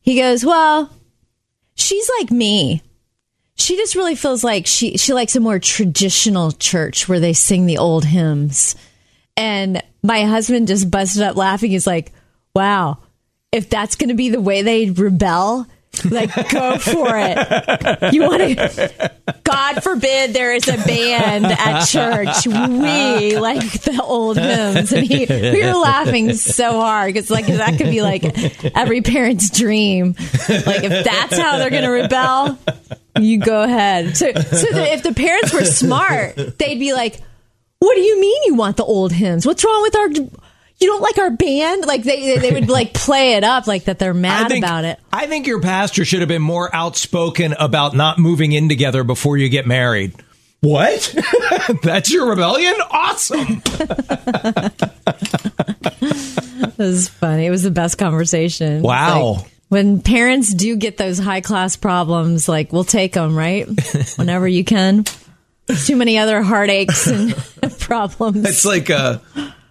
he 0.00 0.16
goes, 0.16 0.44
"Well, 0.44 0.90
she's 1.74 2.10
like 2.18 2.30
me." 2.30 2.82
She 3.58 3.76
just 3.76 3.94
really 3.94 4.14
feels 4.14 4.44
like 4.44 4.66
she 4.66 4.96
she 4.98 5.12
likes 5.12 5.36
a 5.36 5.40
more 5.40 5.58
traditional 5.58 6.52
church 6.52 7.08
where 7.08 7.20
they 7.20 7.32
sing 7.32 7.66
the 7.66 7.78
old 7.78 8.04
hymns. 8.04 8.76
And 9.36 9.82
my 10.02 10.22
husband 10.22 10.68
just 10.68 10.90
busted 10.90 11.22
up 11.22 11.36
laughing. 11.36 11.70
He's 11.70 11.86
like, 11.86 12.12
wow, 12.54 12.98
if 13.52 13.68
that's 13.68 13.96
going 13.96 14.08
to 14.08 14.14
be 14.14 14.30
the 14.30 14.40
way 14.40 14.62
they 14.62 14.90
rebel, 14.90 15.66
like, 16.10 16.34
go 16.50 16.78
for 16.78 17.08
it. 17.12 18.14
You 18.14 18.22
want 18.22 18.42
to, 18.42 19.12
God 19.46 19.82
forbid 19.82 20.32
there 20.32 20.52
is 20.54 20.66
a 20.68 20.76
band 20.76 21.46
at 21.46 21.84
church. 21.84 22.46
We 22.46 23.38
like 23.38 23.60
the 23.82 24.00
old 24.02 24.36
hymns. 24.36 24.92
And 24.92 25.06
he, 25.06 25.26
we 25.26 25.64
were 25.64 25.78
laughing 25.78 26.34
so 26.34 26.80
hard 26.80 27.12
because, 27.12 27.30
like, 27.30 27.46
that 27.46 27.78
could 27.78 27.90
be 27.90 28.02
like 28.02 28.24
every 28.76 29.02
parent's 29.02 29.50
dream. 29.50 30.14
Like, 30.48 30.84
if 30.84 31.04
that's 31.04 31.38
how 31.38 31.58
they're 31.58 31.70
going 31.70 31.84
to 31.84 31.90
rebel, 31.90 32.58
you 33.20 33.38
go 33.38 33.62
ahead. 33.62 34.16
So, 34.16 34.32
so 34.32 34.66
that 34.72 34.92
if 34.92 35.02
the 35.02 35.14
parents 35.14 35.52
were 35.52 35.64
smart, 35.64 36.36
they'd 36.58 36.78
be 36.78 36.92
like, 36.92 37.20
what 37.78 37.94
do 37.94 38.00
you 38.00 38.20
mean 38.20 38.42
you 38.46 38.54
want 38.54 38.76
the 38.76 38.84
old 38.84 39.12
hymns? 39.12 39.46
What's 39.46 39.64
wrong 39.64 39.82
with 39.82 39.96
our? 39.96 40.08
You 40.08 40.88
don't 40.88 41.02
like 41.02 41.18
our 41.18 41.30
band? 41.30 41.86
Like 41.86 42.02
they 42.02 42.36
they 42.38 42.52
would 42.52 42.68
like 42.68 42.92
play 42.92 43.34
it 43.34 43.44
up 43.44 43.66
like 43.66 43.84
that 43.84 43.98
they're 43.98 44.12
mad 44.12 44.48
think, 44.48 44.64
about 44.64 44.84
it. 44.84 44.98
I 45.16 45.26
think 45.26 45.46
your 45.46 45.62
pastor 45.62 46.04
should 46.04 46.20
have 46.20 46.28
been 46.28 46.42
more 46.42 46.68
outspoken 46.76 47.54
about 47.58 47.96
not 47.96 48.18
moving 48.18 48.52
in 48.52 48.68
together 48.68 49.02
before 49.02 49.38
you 49.38 49.48
get 49.48 49.66
married. 49.66 50.12
What? 50.60 51.14
That's 51.82 52.12
your 52.12 52.28
rebellion? 52.28 52.74
Awesome. 52.90 53.62
It 56.78 56.78
was 56.78 57.08
funny. 57.08 57.46
It 57.46 57.50
was 57.50 57.62
the 57.62 57.70
best 57.70 57.96
conversation. 57.96 58.82
Wow. 58.82 59.32
Like, 59.32 59.50
When 59.68 60.00
parents 60.02 60.52
do 60.52 60.76
get 60.76 60.98
those 60.98 61.18
high 61.18 61.40
class 61.40 61.76
problems, 61.76 62.48
like 62.48 62.72
we'll 62.72 62.84
take 62.84 63.14
them, 63.14 63.36
right? 63.36 63.66
Whenever 64.16 64.46
you 64.46 64.62
can. 64.64 65.04
Too 65.84 65.96
many 65.96 66.18
other 66.18 66.42
heartaches 66.42 67.06
and 67.06 67.78
problems. 67.78 68.44
It's 68.46 68.64
like, 68.66 68.90
uh, 68.90 69.18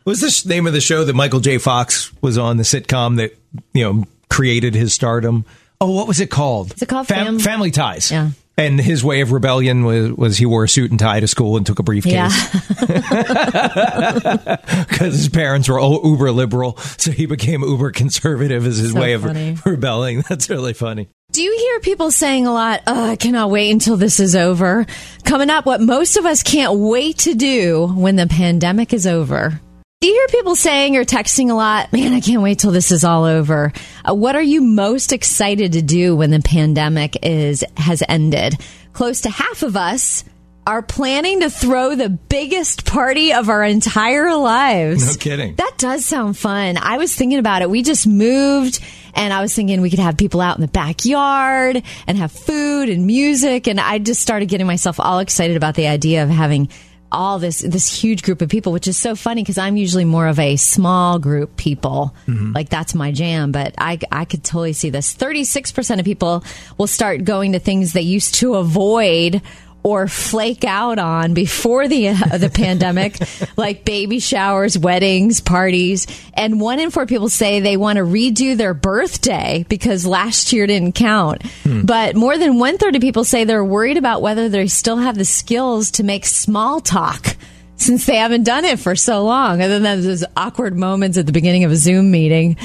what 0.04 0.20
was 0.22 0.44
the 0.44 0.50
name 0.50 0.66
of 0.66 0.74
the 0.74 0.82
show 0.82 1.04
that 1.04 1.14
Michael 1.14 1.40
J. 1.40 1.60
Fox 1.60 2.12
was 2.22 2.38
on, 2.40 2.58
the 2.58 2.64
sitcom 2.64 3.18
that, 3.18 3.38
you 3.74 3.84
know, 3.84 4.04
created 4.30 4.76
his 4.76 4.94
stardom? 4.94 5.46
Oh, 5.82 5.92
what 5.92 6.08
was 6.08 6.20
it 6.20 6.30
called? 6.30 6.74
Is 6.74 6.82
it 6.82 6.88
called 6.90 7.08
Fam- 7.08 7.40
Family 7.40 7.72
Ties? 7.72 8.12
Yeah. 8.12 8.30
And 8.58 8.80
his 8.80 9.04
way 9.04 9.20
of 9.20 9.34
rebellion 9.34 9.84
was, 9.84 10.12
was 10.14 10.38
he 10.38 10.46
wore 10.46 10.64
a 10.64 10.70
suit 10.70 10.90
and 10.90 10.98
tie 10.98 11.20
to 11.20 11.28
school 11.28 11.58
and 11.58 11.66
took 11.66 11.80
a 11.80 11.84
briefcase. 11.84 12.14
Yeah. 12.14 12.42
Because 14.88 15.14
his 15.18 15.30
parents 15.30 15.68
were 15.68 15.78
all 15.80 16.00
uber 16.10 16.32
liberal. 16.32 16.78
So 16.78 17.12
he 17.12 17.26
became 17.26 17.62
uber 17.64 17.92
conservative 17.92 18.66
as 18.66 18.78
his 18.78 18.94
So 18.94 19.00
way 19.02 19.12
of 19.14 19.24
funny. 19.24 19.58
rebelling. 19.66 20.24
That's 20.30 20.50
really 20.50 20.74
funny. 20.74 21.10
Do 21.32 21.42
you 21.44 21.54
hear 21.58 21.80
people 21.82 22.12
saying 22.12 22.48
a 22.48 22.54
lot, 22.54 22.82
oh, 22.88 23.12
I 23.12 23.16
cannot 23.18 23.50
wait 23.50 23.72
until 23.72 23.98
this 23.98 24.22
is 24.22 24.36
over? 24.38 24.86
Coming 25.26 25.50
up, 25.50 25.66
what 25.66 25.82
most 25.82 26.16
of 26.16 26.26
us 26.26 26.42
can't 26.44 26.76
wait 26.80 27.18
to 27.20 27.34
do 27.34 27.88
when 27.88 28.16
the 28.16 28.28
pandemic 28.28 28.94
is 28.94 29.06
over. 29.06 29.60
Do 30.02 30.08
you 30.08 30.14
hear 30.14 30.28
people 30.28 30.56
saying 30.56 30.98
or 30.98 31.06
texting 31.06 31.50
a 31.50 31.54
lot, 31.54 31.92
man, 31.94 32.14
I 32.14 32.20
can't 32.20 32.42
wait 32.42 32.60
till 32.60 32.72
this 32.72 32.92
is 32.92 33.04
all 33.04 33.24
over? 33.24 33.72
Uh, 34.08 34.14
what 34.14 34.36
are 34.36 34.42
you 34.42 34.62
most 34.62 35.14
excited 35.14 35.74
to 35.74 35.82
do 35.82 36.16
when 36.16 36.32
the 36.32 36.42
pandemic 36.42 37.18
is 37.26 37.64
has 37.78 38.04
ended? 38.08 38.60
Close 38.94 39.22
to 39.22 39.30
half 39.30 39.64
of 39.64 39.76
us 39.76 40.24
are 40.68 40.82
planning 40.82 41.40
to 41.42 41.50
throw 41.50 41.96
the 41.96 42.10
biggest 42.10 42.86
party 42.86 43.34
of 43.34 43.50
our 43.50 43.64
entire 43.64 44.36
lives. 44.36 45.16
No 45.16 45.20
kidding. 45.20 45.56
That 45.56 45.76
does 45.78 46.06
sound 46.06 46.38
fun. 46.38 46.78
I 46.78 46.98
was 46.98 47.16
thinking 47.16 47.40
about 47.40 47.62
it. 47.62 47.70
We 47.70 47.82
just 47.82 48.06
moved 48.06 48.84
and 49.14 49.32
I 49.32 49.42
was 49.42 49.54
thinking 49.56 49.82
we 49.82 49.90
could 49.90 50.00
have 50.00 50.18
people 50.18 50.42
out 50.42 50.58
in 50.58 50.62
the 50.62 50.68
backyard 50.68 51.84
and 52.08 52.18
have 52.18 52.32
food 52.32 52.90
and 52.90 53.06
music. 53.08 53.68
And 53.68 53.80
I 53.80 54.00
just 54.00 54.22
started 54.22 54.50
getting 54.50 54.68
myself 54.68 55.00
all 55.00 55.20
excited 55.20 55.56
about 55.56 55.76
the 55.76 55.88
idea 55.88 56.24
of 56.24 56.30
having 56.30 56.70
all 57.12 57.40
this, 57.40 57.60
this 57.60 58.02
huge 58.02 58.24
group 58.24 58.42
of 58.42 58.50
people, 58.50 58.72
which 58.74 58.88
is 58.88 58.98
so 58.98 59.16
funny 59.16 59.42
because 59.42 59.58
I'm 59.58 59.78
usually 59.78 60.06
more 60.06 60.28
of 60.28 60.40
a 60.40 60.56
small 60.56 61.20
group 61.20 61.56
people. 61.56 62.14
Mm-hmm. 62.28 62.54
Like 62.54 62.70
that's 62.70 62.94
my 62.94 63.12
jam, 63.12 63.52
but 63.52 63.74
I, 63.78 64.00
I 64.12 64.26
could 64.26 64.44
totally 64.44 64.74
see 64.74 64.90
this. 64.90 65.16
36% 65.16 66.00
of 66.00 66.06
people 66.06 66.44
will 66.78 66.88
start 66.88 67.24
going 67.24 67.54
to 67.54 67.60
things 67.60 67.94
they 67.94 68.02
used 68.02 68.36
to 68.36 68.56
avoid 68.56 69.42
or 69.86 70.08
flake 70.08 70.64
out 70.64 70.98
on 70.98 71.36
before 71.36 71.88
the 71.88 72.10
uh, 72.10 72.40
the 72.40 72.50
pandemic, 72.50 73.20
like 73.56 73.86
baby 73.86 74.18
showers, 74.18 74.76
weddings, 74.76 75.42
parties. 75.42 76.08
And 76.34 76.60
one 76.60 76.80
in 76.80 76.90
four 76.90 77.06
people 77.06 77.30
say 77.30 77.60
they 77.60 77.78
want 77.78 77.98
to 77.98 78.04
redo 78.04 78.58
their 78.58 78.74
birthday 78.74 79.64
because 79.70 80.04
last 80.04 80.52
year 80.52 80.66
didn't 80.66 80.96
count. 80.96 81.44
But 81.86 82.16
more 82.16 82.36
than 82.36 82.58
one 82.58 82.80
third 82.80 82.96
of 82.96 83.02
people 83.02 83.24
say 83.24 83.44
they're 83.44 83.64
worried 83.64 83.98
about 83.98 84.24
whether 84.24 84.50
they 84.50 84.66
still 84.66 84.98
have 84.98 85.20
the 85.20 85.24
skills 85.24 85.92
to 85.92 86.04
make 86.04 86.26
small 86.26 86.82
talk. 86.82 87.38
Since 87.78 88.08
they 88.08 88.16
haven't 88.16 88.44
done 88.44 88.66
it 88.66 88.80
for 88.80 88.96
so 88.96 89.24
long, 89.24 89.62
other 89.62 89.80
than 89.80 90.02
those 90.02 90.24
awkward 90.36 90.76
moments 90.78 91.18
at 91.18 91.28
the 91.28 91.34
beginning 91.34 91.64
of 91.64 91.72
a 91.72 91.76
Zoom 91.76 92.10
meeting, 92.10 92.58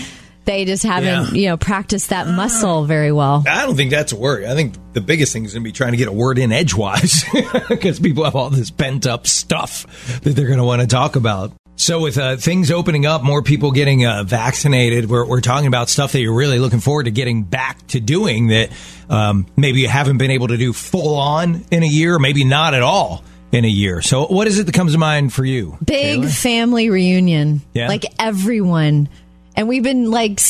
they 0.44 0.64
just 0.64 0.82
haven't, 0.82 1.34
Yeah. 1.34 1.40
you 1.40 1.48
know, 1.48 1.56
practiced 1.56 2.10
that 2.10 2.26
muscle 2.28 2.84
very 2.84 3.12
well. 3.12 3.44
I 3.48 3.66
don't 3.66 3.76
think 3.76 3.90
that's 3.90 4.12
a 4.12 4.16
worry. 4.16 4.46
I 4.46 4.54
think 4.54 4.74
the 4.94 5.00
biggest 5.00 5.32
thing 5.32 5.44
is 5.44 5.52
going 5.52 5.62
to 5.62 5.68
be 5.68 5.72
trying 5.72 5.92
to 5.92 5.96
get 5.98 6.08
a 6.08 6.12
word 6.12 6.38
in 6.38 6.50
edgewise 6.52 7.24
because 7.68 8.00
people 8.00 8.24
have 8.24 8.34
all 8.34 8.50
this 8.50 8.70
pent 8.70 9.06
up 9.06 9.26
stuff 9.26 10.20
that 10.22 10.30
they're 10.30 10.46
going 10.46 10.58
to 10.58 10.64
want 10.64 10.80
to 10.80 10.86
talk 10.88 11.16
about. 11.16 11.52
So, 11.76 12.00
with 12.00 12.18
uh, 12.18 12.36
things 12.36 12.70
opening 12.70 13.06
up, 13.06 13.22
more 13.22 13.40
people 13.42 13.70
getting 13.72 14.04
uh, 14.04 14.22
vaccinated, 14.24 15.08
we're, 15.08 15.24
we're 15.26 15.40
talking 15.40 15.66
about 15.66 15.88
stuff 15.88 16.12
that 16.12 16.20
you're 16.20 16.34
really 16.34 16.58
looking 16.58 16.80
forward 16.80 17.04
to 17.04 17.10
getting 17.10 17.42
back 17.42 17.86
to 17.88 18.00
doing 18.00 18.48
that 18.48 18.68
um, 19.08 19.46
maybe 19.56 19.80
you 19.80 19.88
haven't 19.88 20.18
been 20.18 20.30
able 20.30 20.48
to 20.48 20.58
do 20.58 20.74
full 20.74 21.16
on 21.16 21.64
in 21.70 21.82
a 21.82 21.86
year, 21.86 22.18
maybe 22.18 22.44
not 22.44 22.74
at 22.74 22.82
all 22.82 23.24
in 23.50 23.64
a 23.64 23.68
year. 23.68 24.02
So, 24.02 24.26
what 24.26 24.46
is 24.46 24.58
it 24.58 24.66
that 24.66 24.74
comes 24.74 24.92
to 24.92 24.98
mind 24.98 25.32
for 25.32 25.42
you? 25.42 25.78
big 25.82 26.16
Taylor? 26.20 26.28
family 26.28 26.90
reunion. 26.90 27.62
Yeah. 27.72 27.88
Like 27.88 28.04
everyone. 28.18 29.08
And 29.56 29.68
we've 29.68 29.82
been 29.82 30.10
like, 30.10 30.40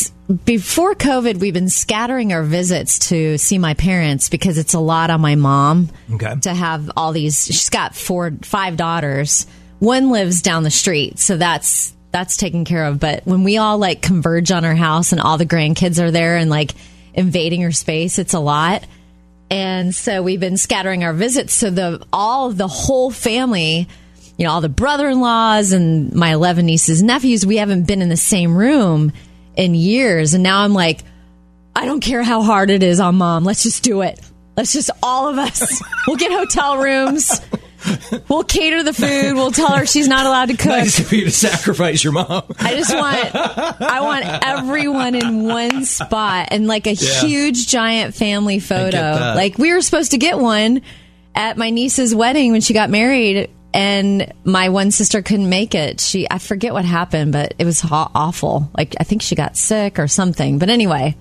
before 0.45 0.95
COVID, 0.95 1.39
we've 1.39 1.55
been 1.55 1.69
scattering 1.71 2.33
our 2.33 2.43
visits 2.43 3.09
to 3.09 3.39
see 3.39 3.59
my 3.59 3.75
parents 3.75 4.29
because 4.29 4.59
it's 4.59 4.75
a 4.75 4.79
lot 4.81 5.11
on 5.11 5.21
my 5.21 5.35
mom 5.35 5.89
Okay. 6.13 6.35
to 6.43 6.55
have 6.55 6.91
all 6.97 7.13
these. 7.13 7.47
She's 7.47 7.71
got 7.71 7.95
four, 7.95 8.33
five 8.43 8.77
daughters. 8.77 9.47
One 9.79 10.11
lives 10.11 10.43
down 10.43 10.63
the 10.63 10.71
street. 10.71 11.19
So 11.19 11.37
that's, 11.37 11.95
that's 12.13 12.37
taken 12.37 12.65
care 12.65 12.85
of. 12.85 13.01
But 13.01 13.27
when 13.27 13.43
we 13.43 13.57
all 13.57 13.79
like 13.79 14.03
converge 14.03 14.53
on 14.53 14.65
her 14.65 14.75
house 14.77 15.13
and 15.13 15.21
all 15.21 15.39
the 15.39 15.47
grandkids 15.47 16.01
are 16.01 16.11
there 16.11 16.37
and 16.37 16.51
like 16.51 16.73
invading 17.15 17.63
her 17.63 17.73
space, 17.73 18.19
it's 18.19 18.35
a 18.35 18.41
lot 18.41 18.85
and 19.53 19.93
so 19.93 20.23
we've 20.23 20.39
been 20.39 20.57
scattering 20.57 21.03
our 21.03 21.13
visits 21.13 21.53
so 21.53 21.71
the 21.71 22.01
all 22.13 22.53
the 22.53 22.69
whole 22.69 23.11
family 23.11 23.89
you 24.41 24.47
know 24.47 24.53
all 24.53 24.63
the 24.63 24.71
brother-in-laws 24.71 25.73
and 25.73 26.15
my 26.15 26.33
11 26.33 26.65
nieces 26.65 27.01
and 27.03 27.09
nephews 27.09 27.45
we 27.45 27.59
haven't 27.59 27.87
been 27.87 28.01
in 28.01 28.09
the 28.09 28.17
same 28.17 28.57
room 28.57 29.13
in 29.55 29.75
years. 29.75 30.33
And 30.33 30.43
now 30.43 30.63
i'm 30.63 30.73
like 30.73 31.01
i 31.77 31.85
don't 31.85 32.01
care 32.01 32.23
how 32.23 32.43
hard 32.43 32.71
it 32.71 32.83
is 32.83 32.99
on 33.01 33.17
mom. 33.17 33.45
Let's 33.45 33.63
just 33.63 33.83
do 33.83 34.01
it. 34.01 34.19
Let's 34.57 34.73
just 34.73 34.91
all 35.03 35.29
of 35.29 35.37
us 35.39 35.83
we'll 36.07 36.17
get 36.17 36.33
hotel 36.33 36.79
rooms. 36.79 37.41
We'll 38.29 38.45
cater 38.45 38.83
the 38.83 38.93
food. 38.93 39.35
We'll 39.35 39.53
tell 39.53 39.73
her 39.75 39.87
she's 39.87 40.09
not 40.09 40.25
allowed 40.27 40.49
to 40.51 40.57
cook. 40.59 40.67
Nice 40.67 40.99
of 41.01 41.13
you 41.13 41.25
to 41.27 41.31
sacrifice 41.31 42.03
your 42.03 42.13
mom. 42.15 42.43
I 42.59 42.77
just 42.77 42.95
want 42.95 43.35
I 43.35 44.01
want 44.01 44.25
everyone 44.43 45.15
in 45.15 45.45
one 45.45 45.85
spot 45.85 46.49
and 46.51 46.67
like 46.67 46.87
a 46.87 46.95
Yeah. 46.95 47.21
huge 47.21 47.67
giant 47.69 48.15
family 48.15 48.59
photo. 48.59 49.35
Like 49.37 49.59
we 49.59 49.73
were 49.73 49.83
supposed 49.83 50.11
to 50.13 50.19
get 50.19 50.39
one 50.39 50.81
at 51.35 51.57
my 51.59 51.71
niece's 51.71 52.15
wedding 52.15 52.53
when 52.53 52.61
she 52.63 52.73
got 52.75 52.89
married 52.91 53.51
and 53.73 54.33
my 54.45 54.69
one 54.71 54.91
sister 54.91 55.23
couldn't 55.23 55.49
make 55.49 55.75
it. 55.75 56.01
She 56.01 56.27
I 56.31 56.39
forget 56.39 56.73
what 56.73 56.85
happened, 56.85 57.33
but 57.33 57.55
it 57.59 57.65
was 57.65 57.85
awful. 57.91 58.71
Like 58.77 58.95
I 58.99 59.05
think 59.05 59.23
she 59.23 59.35
got 59.35 59.57
sick 59.57 59.99
or 59.99 60.09
something. 60.09 60.59
But 60.59 60.71
anyway, 60.71 61.17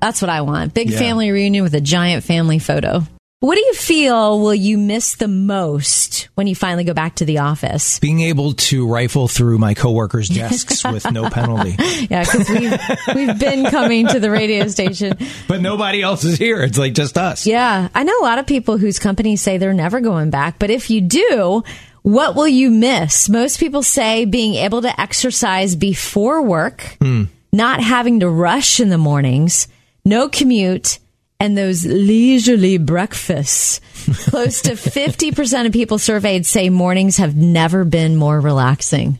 that's 0.00 0.20
what 0.20 0.28
I 0.30 0.42
want. 0.42 0.74
Big 0.74 0.90
Yeah. 0.90 0.98
family 0.98 1.30
reunion 1.30 1.62
with 1.64 1.74
a 1.74 1.80
giant 1.80 2.24
family 2.24 2.58
photo. 2.58 3.06
What 3.42 3.56
do 3.56 3.60
you 3.60 3.74
feel 3.74 4.38
will 4.38 4.54
you 4.54 4.78
miss 4.78 5.16
the 5.16 5.26
most 5.26 6.28
when 6.36 6.46
you 6.46 6.54
finally 6.54 6.84
go 6.84 6.94
back 6.94 7.16
to 7.16 7.24
the 7.24 7.38
office? 7.38 7.98
Being 7.98 8.20
able 8.20 8.52
to 8.52 8.86
rifle 8.86 9.26
through 9.26 9.58
my 9.58 9.74
coworkers' 9.74 10.28
desks 10.28 10.84
with 10.84 11.10
no 11.10 11.28
penalty. 11.28 11.74
Yeah, 12.08 12.22
because 12.22 12.48
we've, 12.48 12.80
we've 13.16 13.38
been 13.40 13.64
coming 13.64 14.06
to 14.06 14.20
the 14.20 14.30
radio 14.30 14.68
station. 14.68 15.18
But 15.48 15.60
nobody 15.60 16.02
else 16.02 16.22
is 16.22 16.38
here. 16.38 16.62
It's 16.62 16.78
like 16.78 16.94
just 16.94 17.18
us. 17.18 17.44
Yeah, 17.44 17.88
I 17.92 18.04
know 18.04 18.16
a 18.20 18.22
lot 18.22 18.38
of 18.38 18.46
people 18.46 18.78
whose 18.78 19.00
companies 19.00 19.42
say 19.42 19.58
they're 19.58 19.74
never 19.74 20.00
going 20.00 20.30
back. 20.30 20.60
But 20.60 20.70
if 20.70 20.88
you 20.88 21.00
do, 21.00 21.64
what 22.02 22.36
will 22.36 22.46
you 22.46 22.70
miss? 22.70 23.28
Most 23.28 23.58
people 23.58 23.82
say 23.82 24.24
being 24.24 24.54
able 24.54 24.82
to 24.82 25.00
exercise 25.00 25.74
before 25.74 26.42
work, 26.42 26.82
hmm. 27.00 27.24
not 27.52 27.82
having 27.82 28.20
to 28.20 28.28
rush 28.28 28.78
in 28.78 28.88
the 28.88 28.98
mornings, 28.98 29.66
no 30.04 30.28
commute, 30.28 31.00
and 31.42 31.58
those 31.58 31.84
leisurely 31.84 32.78
breakfasts. 32.78 33.80
Close 34.30 34.62
to 34.62 34.74
50% 34.74 35.66
of 35.66 35.72
people 35.72 35.98
surveyed 35.98 36.46
say 36.46 36.70
mornings 36.70 37.16
have 37.16 37.34
never 37.34 37.84
been 37.84 38.14
more 38.14 38.40
relaxing. 38.40 39.18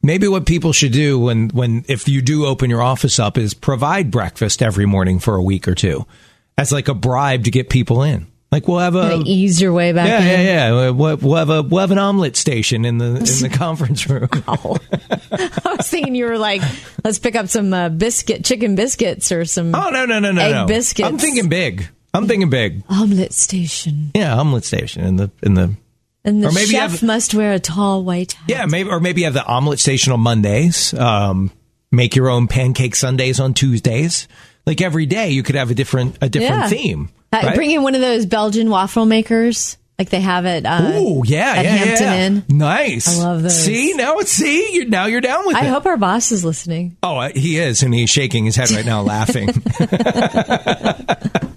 Maybe 0.00 0.28
what 0.28 0.46
people 0.46 0.72
should 0.72 0.92
do 0.92 1.18
when, 1.18 1.48
when 1.48 1.84
if 1.88 2.08
you 2.08 2.22
do 2.22 2.46
open 2.46 2.70
your 2.70 2.80
office 2.80 3.18
up 3.18 3.36
is 3.36 3.54
provide 3.54 4.12
breakfast 4.12 4.62
every 4.62 4.86
morning 4.86 5.18
for 5.18 5.34
a 5.34 5.42
week 5.42 5.66
or 5.66 5.74
two 5.74 6.06
as 6.56 6.70
like 6.70 6.86
a 6.86 6.94
bribe 6.94 7.42
to 7.42 7.50
get 7.50 7.70
people 7.70 8.04
in. 8.04 8.28
Like 8.54 8.68
we'll 8.68 8.78
have 8.78 8.94
a 8.94 9.20
Ease 9.24 9.60
your 9.60 9.72
way 9.72 9.90
back 9.92 10.06
yeah 10.06 10.18
in. 10.20 10.24
yeah 10.26 10.42
yeah 10.78 10.90
we'll, 10.90 11.16
we'll 11.16 11.34
have 11.34 11.50
a 11.50 11.62
we'll 11.62 11.80
have 11.80 11.90
an 11.90 11.98
omelet 11.98 12.36
station 12.36 12.84
in 12.84 12.98
the 12.98 13.06
in 13.16 13.42
the 13.42 13.50
conference 13.52 14.08
room. 14.08 14.28
I 14.46 15.74
was 15.76 15.88
thinking 15.88 16.14
you 16.14 16.26
were 16.26 16.38
like, 16.38 16.62
let's 17.02 17.18
pick 17.18 17.34
up 17.34 17.48
some 17.48 17.72
uh, 17.74 17.88
biscuit, 17.88 18.44
chicken 18.44 18.76
biscuits, 18.76 19.32
or 19.32 19.44
some 19.44 19.74
Oh 19.74 19.90
no 19.90 20.06
no 20.06 20.20
no 20.20 20.30
no 20.30 20.40
Egg 20.40 20.52
no! 20.52 20.66
biscuits. 20.66 21.08
I'm 21.08 21.18
thinking 21.18 21.48
big. 21.48 21.88
I'm 22.12 22.28
thinking 22.28 22.48
big. 22.48 22.84
omelet 22.88 23.32
station. 23.32 24.12
Yeah, 24.14 24.36
omelet 24.38 24.64
station 24.64 25.02
in 25.04 25.16
the 25.16 25.30
in 25.42 25.54
the 25.54 25.74
And 26.24 26.40
the 26.40 26.48
Or 26.48 26.52
maybe 26.52 26.66
you 26.66 26.78
chef 26.78 26.90
have- 26.92 27.02
must 27.02 27.34
wear 27.34 27.54
a 27.54 27.58
tall 27.58 28.04
white 28.04 28.34
hat. 28.34 28.44
Yeah, 28.48 28.66
maybe 28.66 28.88
or 28.88 29.00
maybe 29.00 29.22
you 29.22 29.24
have 29.26 29.34
the 29.34 29.44
omelet 29.44 29.80
station 29.80 30.12
on 30.12 30.20
Mondays. 30.20 30.94
Um, 30.94 31.50
make 31.90 32.14
your 32.14 32.30
own 32.30 32.46
pancake 32.46 32.94
Sundays 32.94 33.40
on 33.40 33.52
Tuesdays. 33.52 34.28
Like 34.64 34.80
every 34.80 35.06
day, 35.06 35.30
you 35.30 35.42
could 35.42 35.56
have 35.56 35.72
a 35.72 35.74
different 35.74 36.18
a 36.22 36.28
different 36.28 36.62
Yeah. 36.62 36.68
theme. 36.68 37.08
Uh, 37.34 37.46
right? 37.48 37.56
Bring 37.56 37.70
in 37.70 37.82
one 37.82 37.94
of 37.94 38.00
those 38.00 38.26
Belgian 38.26 38.70
waffle 38.70 39.06
makers, 39.06 39.76
like 39.98 40.10
they 40.10 40.20
have 40.20 40.46
it. 40.46 40.64
Uh, 40.66 40.92
Ooh, 40.94 41.22
yeah, 41.24 41.54
at 41.56 41.64
yeah, 41.64 41.70
Hampton 41.70 42.06
yeah. 42.06 42.26
Inn. 42.26 42.44
Nice. 42.48 43.18
I 43.18 43.22
love 43.24 43.42
those. 43.42 43.58
See 43.64 43.94
now, 43.94 44.18
it's 44.18 44.30
see 44.30 44.74
you're, 44.76 44.86
now 44.86 45.06
you're 45.06 45.20
down 45.20 45.46
with 45.46 45.56
I 45.56 45.66
it. 45.66 45.70
hope 45.70 45.86
our 45.86 45.96
boss 45.96 46.32
is 46.32 46.44
listening. 46.44 46.96
oh, 47.02 47.16
uh, 47.16 47.30
he 47.34 47.58
is, 47.58 47.82
and 47.82 47.92
he's 47.94 48.10
shaking 48.10 48.44
his 48.44 48.56
head 48.56 48.70
right 48.70 48.86
now, 48.86 49.02
laughing. 49.02 49.48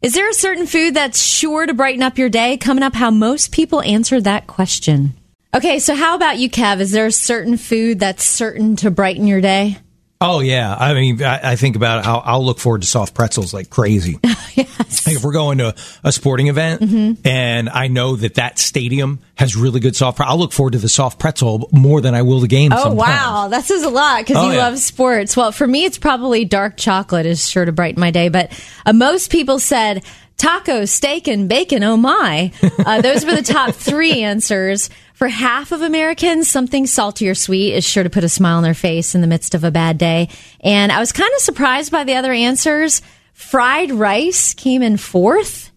Is 0.00 0.12
there 0.14 0.30
a 0.30 0.34
certain 0.34 0.66
food 0.66 0.94
that's 0.94 1.20
sure 1.20 1.66
to 1.66 1.74
brighten 1.74 2.04
up 2.04 2.18
your 2.18 2.28
day? 2.28 2.56
Coming 2.56 2.84
up, 2.84 2.94
how 2.94 3.10
most 3.10 3.50
people 3.50 3.82
answer 3.82 4.20
that 4.20 4.46
question. 4.46 5.14
Okay, 5.52 5.80
so 5.80 5.96
how 5.96 6.14
about 6.14 6.38
you, 6.38 6.48
Kev? 6.48 6.78
Is 6.78 6.92
there 6.92 7.06
a 7.06 7.12
certain 7.12 7.56
food 7.56 7.98
that's 7.98 8.22
certain 8.22 8.76
to 8.76 8.92
brighten 8.92 9.26
your 9.26 9.40
day? 9.40 9.76
Oh 10.20 10.40
yeah, 10.40 10.74
I 10.74 10.94
mean, 10.94 11.22
I, 11.22 11.52
I 11.52 11.56
think 11.56 11.74
about 11.74 12.04
how 12.04 12.18
I'll 12.18 12.44
look 12.44 12.58
forward 12.58 12.82
to 12.82 12.86
soft 12.86 13.14
pretzels 13.14 13.52
like 13.54 13.70
crazy. 13.70 14.18
yes. 14.58 15.06
Like 15.06 15.16
if 15.16 15.24
we're 15.24 15.32
going 15.32 15.58
to 15.58 15.74
a 16.04 16.12
sporting 16.12 16.48
event 16.48 16.80
Mm-hmm. 16.82 17.26
and 17.26 17.68
I 17.68 17.88
know 17.88 18.16
that 18.16 18.34
that 18.34 18.58
stadium 18.58 19.20
has 19.36 19.56
really 19.56 19.80
good 19.80 19.96
soft, 19.96 20.20
I'll 20.20 20.38
look 20.38 20.52
forward 20.52 20.72
to 20.72 20.78
the 20.78 20.88
soft 20.88 21.18
pretzel 21.18 21.68
more 21.72 22.00
than 22.00 22.14
I 22.14 22.22
will 22.22 22.40
the 22.40 22.48
game. 22.48 22.72
Oh 22.72 22.76
sometimes. 22.76 22.98
wow, 22.98 23.48
that 23.48 23.64
says 23.64 23.82
a 23.82 23.90
lot 23.90 24.20
because 24.20 24.36
Oh, 24.36 24.46
you 24.48 24.52
yeah. 24.56 24.66
love 24.68 24.78
sports. 24.78 25.36
Well, 25.36 25.52
for 25.52 25.66
me, 25.66 25.84
it's 25.84 25.98
probably 25.98 26.44
dark 26.44 26.76
chocolate 26.76 27.26
is 27.26 27.48
sure 27.48 27.64
to 27.64 27.72
brighten 27.72 28.00
my 28.00 28.10
day. 28.10 28.28
But 28.28 28.52
uh, 28.84 28.92
most 28.92 29.30
people 29.32 29.58
said 29.58 30.02
tacos, 30.36 30.88
steak, 30.90 31.26
and 31.26 31.48
bacon. 31.48 31.82
Oh 31.82 31.96
my! 31.96 32.52
Uh, 32.84 33.00
those 33.00 33.24
were 33.24 33.34
the 33.34 33.42
top 33.42 33.74
three 33.74 34.22
answers. 34.22 34.90
For 35.14 35.26
half 35.26 35.72
of 35.72 35.82
Americans, 35.82 36.48
something 36.48 36.86
salty 36.86 37.28
or 37.28 37.34
sweet 37.34 37.74
is 37.74 37.84
sure 37.84 38.04
to 38.04 38.10
put 38.10 38.22
a 38.22 38.28
smile 38.28 38.58
on 38.58 38.62
their 38.62 38.72
face 38.72 39.16
in 39.16 39.20
the 39.20 39.26
midst 39.26 39.52
of 39.56 39.64
a 39.64 39.70
bad 39.72 39.98
day. 39.98 40.28
And 40.60 40.92
I 40.92 41.00
was 41.00 41.10
kind 41.10 41.30
of 41.34 41.40
surprised 41.40 41.90
by 41.90 42.04
the 42.04 42.14
other 42.14 42.32
answers. 42.32 43.02
Fried 43.38 43.92
rice 43.92 44.52
came 44.52 44.82
in 44.82 44.96
fourth. 44.96 45.70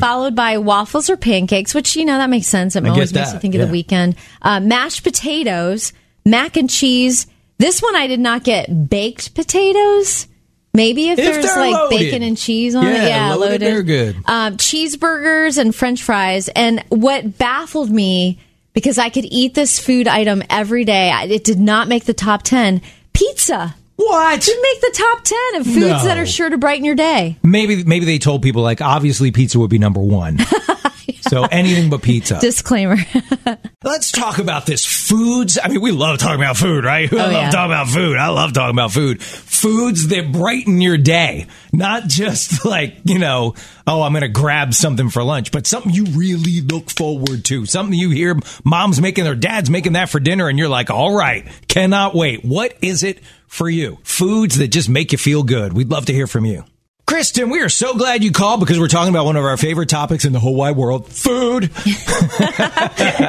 Followed 0.00 0.34
by 0.34 0.56
waffles 0.56 1.10
or 1.10 1.18
pancakes, 1.18 1.74
which 1.74 1.94
you 1.94 2.06
know 2.06 2.16
that 2.16 2.30
makes 2.30 2.46
sense. 2.46 2.74
It 2.74 2.84
get 2.84 2.90
always 2.92 3.12
makes 3.12 3.34
you 3.34 3.38
think 3.38 3.54
of 3.54 3.60
the 3.60 3.66
weekend. 3.66 4.16
Uh, 4.40 4.58
mashed 4.58 5.04
potatoes, 5.04 5.92
mac 6.24 6.56
and 6.56 6.70
cheese. 6.70 7.26
This 7.58 7.82
one 7.82 7.94
I 7.94 8.06
did 8.06 8.18
not 8.18 8.42
get 8.42 8.88
baked 8.88 9.34
potatoes. 9.34 10.26
Maybe 10.72 11.10
if, 11.10 11.18
If 11.18 11.34
there's 11.34 11.44
like 11.56 11.74
loaded. 11.74 11.98
bacon 11.98 12.22
and 12.22 12.38
cheese 12.38 12.74
on 12.74 12.84
Yeah, 12.84 13.04
it, 13.04 13.08
yeah, 13.08 13.34
loaded, 13.34 13.60
they're 13.60 13.82
good. 13.82 14.16
Um, 14.24 14.56
cheeseburgers 14.56 15.58
and 15.58 15.74
French 15.74 16.02
fries. 16.02 16.48
And 16.48 16.82
what 16.88 17.36
baffled 17.36 17.90
me 17.90 18.38
because 18.72 18.96
I 18.96 19.10
could 19.10 19.26
eat 19.26 19.54
this 19.54 19.78
food 19.78 20.08
item 20.08 20.42
every 20.48 20.86
day, 20.86 21.12
it 21.28 21.44
did 21.44 21.60
not 21.60 21.86
make 21.86 22.06
the 22.06 22.14
top 22.14 22.42
ten. 22.42 22.80
Pizza 23.12 23.74
What? 23.96 24.40
did 24.42 24.58
make 24.62 24.80
the 24.82 24.92
top 24.94 25.24
ten 25.24 25.60
of 25.60 25.64
foods 25.66 25.78
No. 25.78 26.04
that 26.04 26.18
are 26.18 26.26
sure 26.26 26.48
to 26.50 26.58
brighten 26.58 26.84
your 26.84 26.94
day. 26.94 27.38
Maybe 27.42 27.82
maybe 27.84 28.04
they 28.04 28.18
told 28.18 28.42
people 28.42 28.62
like 28.62 28.80
obviously 28.82 29.30
pizza 29.32 29.58
would 29.58 29.70
be 29.70 29.78
number 29.78 30.00
one. 30.00 30.38
So 31.28 31.42
anything 31.44 31.90
but 31.90 32.02
pizza. 32.02 32.38
Disclaimer. 32.40 32.98
Let's 33.84 34.12
talk 34.12 34.38
about 34.38 34.64
this 34.64 34.84
foods. 34.86 35.58
I 35.62 35.68
mean, 35.68 35.80
we 35.80 35.90
love 35.90 36.18
talking 36.18 36.40
about 36.40 36.56
food, 36.56 36.84
right? 36.84 37.12
I 37.12 37.16
oh, 37.16 37.18
love 37.18 37.28
Oh, 37.28 37.30
yeah. 37.32 37.50
talking 37.50 37.72
about 37.72 37.88
food. 37.88 38.16
I 38.16 38.28
love 38.28 38.52
talking 38.52 38.74
about 38.76 38.92
food. 38.92 39.20
Foods 39.22 40.08
that 40.08 40.30
brighten 40.32 40.80
your 40.80 40.98
day. 40.98 41.46
Not 41.72 42.06
just 42.06 42.64
like, 42.64 42.98
you 43.04 43.18
know, 43.18 43.54
oh, 43.88 44.02
I'm 44.02 44.12
going 44.12 44.22
to 44.22 44.28
grab 44.28 44.72
something 44.72 45.10
for 45.10 45.22
lunch, 45.24 45.50
but 45.50 45.66
something 45.66 45.92
you 45.92 46.04
really 46.06 46.60
look 46.60 46.90
forward 46.90 47.44
to. 47.46 47.66
Something 47.66 47.98
you 47.98 48.10
hear 48.10 48.38
mom's 48.64 49.00
making 49.00 49.26
or 49.26 49.34
dad's 49.34 49.68
making 49.68 49.94
that 49.94 50.08
for 50.08 50.20
dinner 50.20 50.48
and 50.48 50.58
you're 50.58 50.68
like, 50.68 50.90
all 50.90 51.14
right, 51.16 51.46
cannot 51.66 52.14
wait. 52.14 52.44
What 52.44 52.76
is 52.82 53.02
it 53.02 53.18
for 53.48 53.68
you? 53.68 53.98
Foods 54.04 54.58
that 54.58 54.68
just 54.68 54.88
make 54.88 55.10
you 55.10 55.18
feel 55.18 55.42
good. 55.42 55.72
We'd 55.72 55.90
love 55.90 56.06
to 56.06 56.12
hear 56.12 56.26
from 56.28 56.44
you. 56.44 56.64
Kristen, 57.06 57.50
we 57.50 57.62
are 57.62 57.68
so 57.68 57.94
glad 57.94 58.24
you 58.24 58.32
called 58.32 58.58
because 58.58 58.80
we're 58.80 58.88
talking 58.88 59.10
about 59.10 59.26
one 59.26 59.36
of 59.36 59.44
our 59.44 59.56
favorite 59.56 59.88
topics 59.88 60.24
in 60.24 60.32
the 60.32 60.40
whole 60.40 60.56
wide 60.56 60.76
world 60.76 61.06
food. 61.06 61.64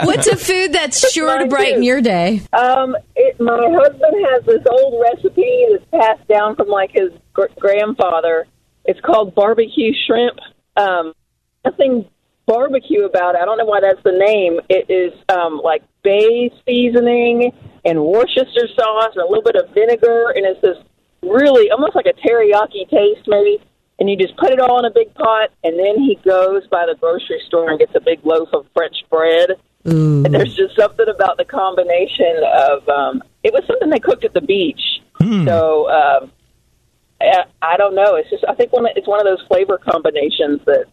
What's 0.04 0.26
a 0.28 0.36
food 0.36 0.74
that's 0.74 1.12
sure 1.12 1.38
to 1.38 1.46
brighten 1.46 1.82
too. 1.82 1.86
your 1.86 2.02
day? 2.02 2.42
Um, 2.54 2.98
it, 3.16 3.40
my 3.40 3.70
husband 3.72 4.26
has 4.32 4.44
this 4.46 4.66
old 4.68 5.00
recipe 5.00 5.68
that's 5.72 5.86
passed 5.92 6.28
down 6.28 6.56
from 6.56 6.70
like 6.70 6.90
his 6.92 7.12
gr- 7.34 7.54
grandfather. 7.60 8.48
It's 8.84 9.00
called 9.02 9.36
barbecue 9.36 9.94
shrimp. 10.08 10.40
Um, 10.76 11.14
nothing 11.64 12.10
barbecue 12.48 13.06
about 13.06 13.36
it. 13.36 13.42
I 13.42 13.46
don't 13.46 13.60
know 13.60 13.66
why 13.66 13.82
that's 13.82 14.02
the 14.04 14.18
name. 14.18 14.60
It 14.70 14.90
is 14.90 15.14
um, 15.30 15.62
like 15.64 15.84
bay 16.02 16.52
seasoning 16.66 17.52
and 17.86 18.04
Worcester 18.04 18.68
sauce 18.76 19.12
and 19.16 19.24
a 19.24 19.28
little 19.28 19.44
bit 19.44 19.56
of 19.56 19.70
vinegar, 19.76 20.34
and 20.36 20.48
it's 20.48 20.62
this 20.62 20.78
really 21.30 21.70
almost 21.72 21.96
like 21.96 22.06
a 22.06 22.14
teriyaki 22.28 22.90
taste, 22.90 23.28
maybe. 23.28 23.62
And 24.00 24.10
you 24.10 24.16
just 24.16 24.38
put 24.38 24.52
it 24.52 24.60
all 24.60 24.78
in 24.80 24.86
a 24.86 24.92
big 24.92 25.14
pot, 25.16 25.50
and 25.64 25.78
then 25.80 26.00
he 26.00 26.20
goes 26.24 26.68
by 26.68 26.86
the 26.86 26.96
grocery 27.00 27.42
store 27.48 27.72
and 27.72 27.80
gets 27.80 27.96
a 27.96 28.00
big 28.00 28.24
loaf 28.24 28.50
of 28.54 28.68
French 28.74 28.96
bread. 29.10 29.52
And 30.26 30.34
there's 30.36 30.56
just 30.56 30.76
something 30.76 31.08
about 31.08 31.38
the 31.38 31.46
combination 31.46 32.36
of 32.44 32.88
um, 32.90 33.24
it 33.44 33.54
was 33.54 33.64
something 33.66 33.90
they 33.90 34.00
cooked 34.00 34.24
at 34.24 34.34
the 34.34 34.42
beach. 34.42 34.82
So 35.46 35.90
um, 35.90 36.32
I, 37.22 37.46
I 37.62 37.78
don't 37.78 37.96
know. 37.96 38.16
It's 38.16 38.30
just 38.30 38.44
I 38.48 38.54
think 38.54 38.72
one 38.72 38.86
it's 38.96 39.08
one 39.08 39.20
of 39.20 39.26
those 39.26 39.42
flavor 39.48 39.78
combinations 39.78 40.60
that 40.66 40.86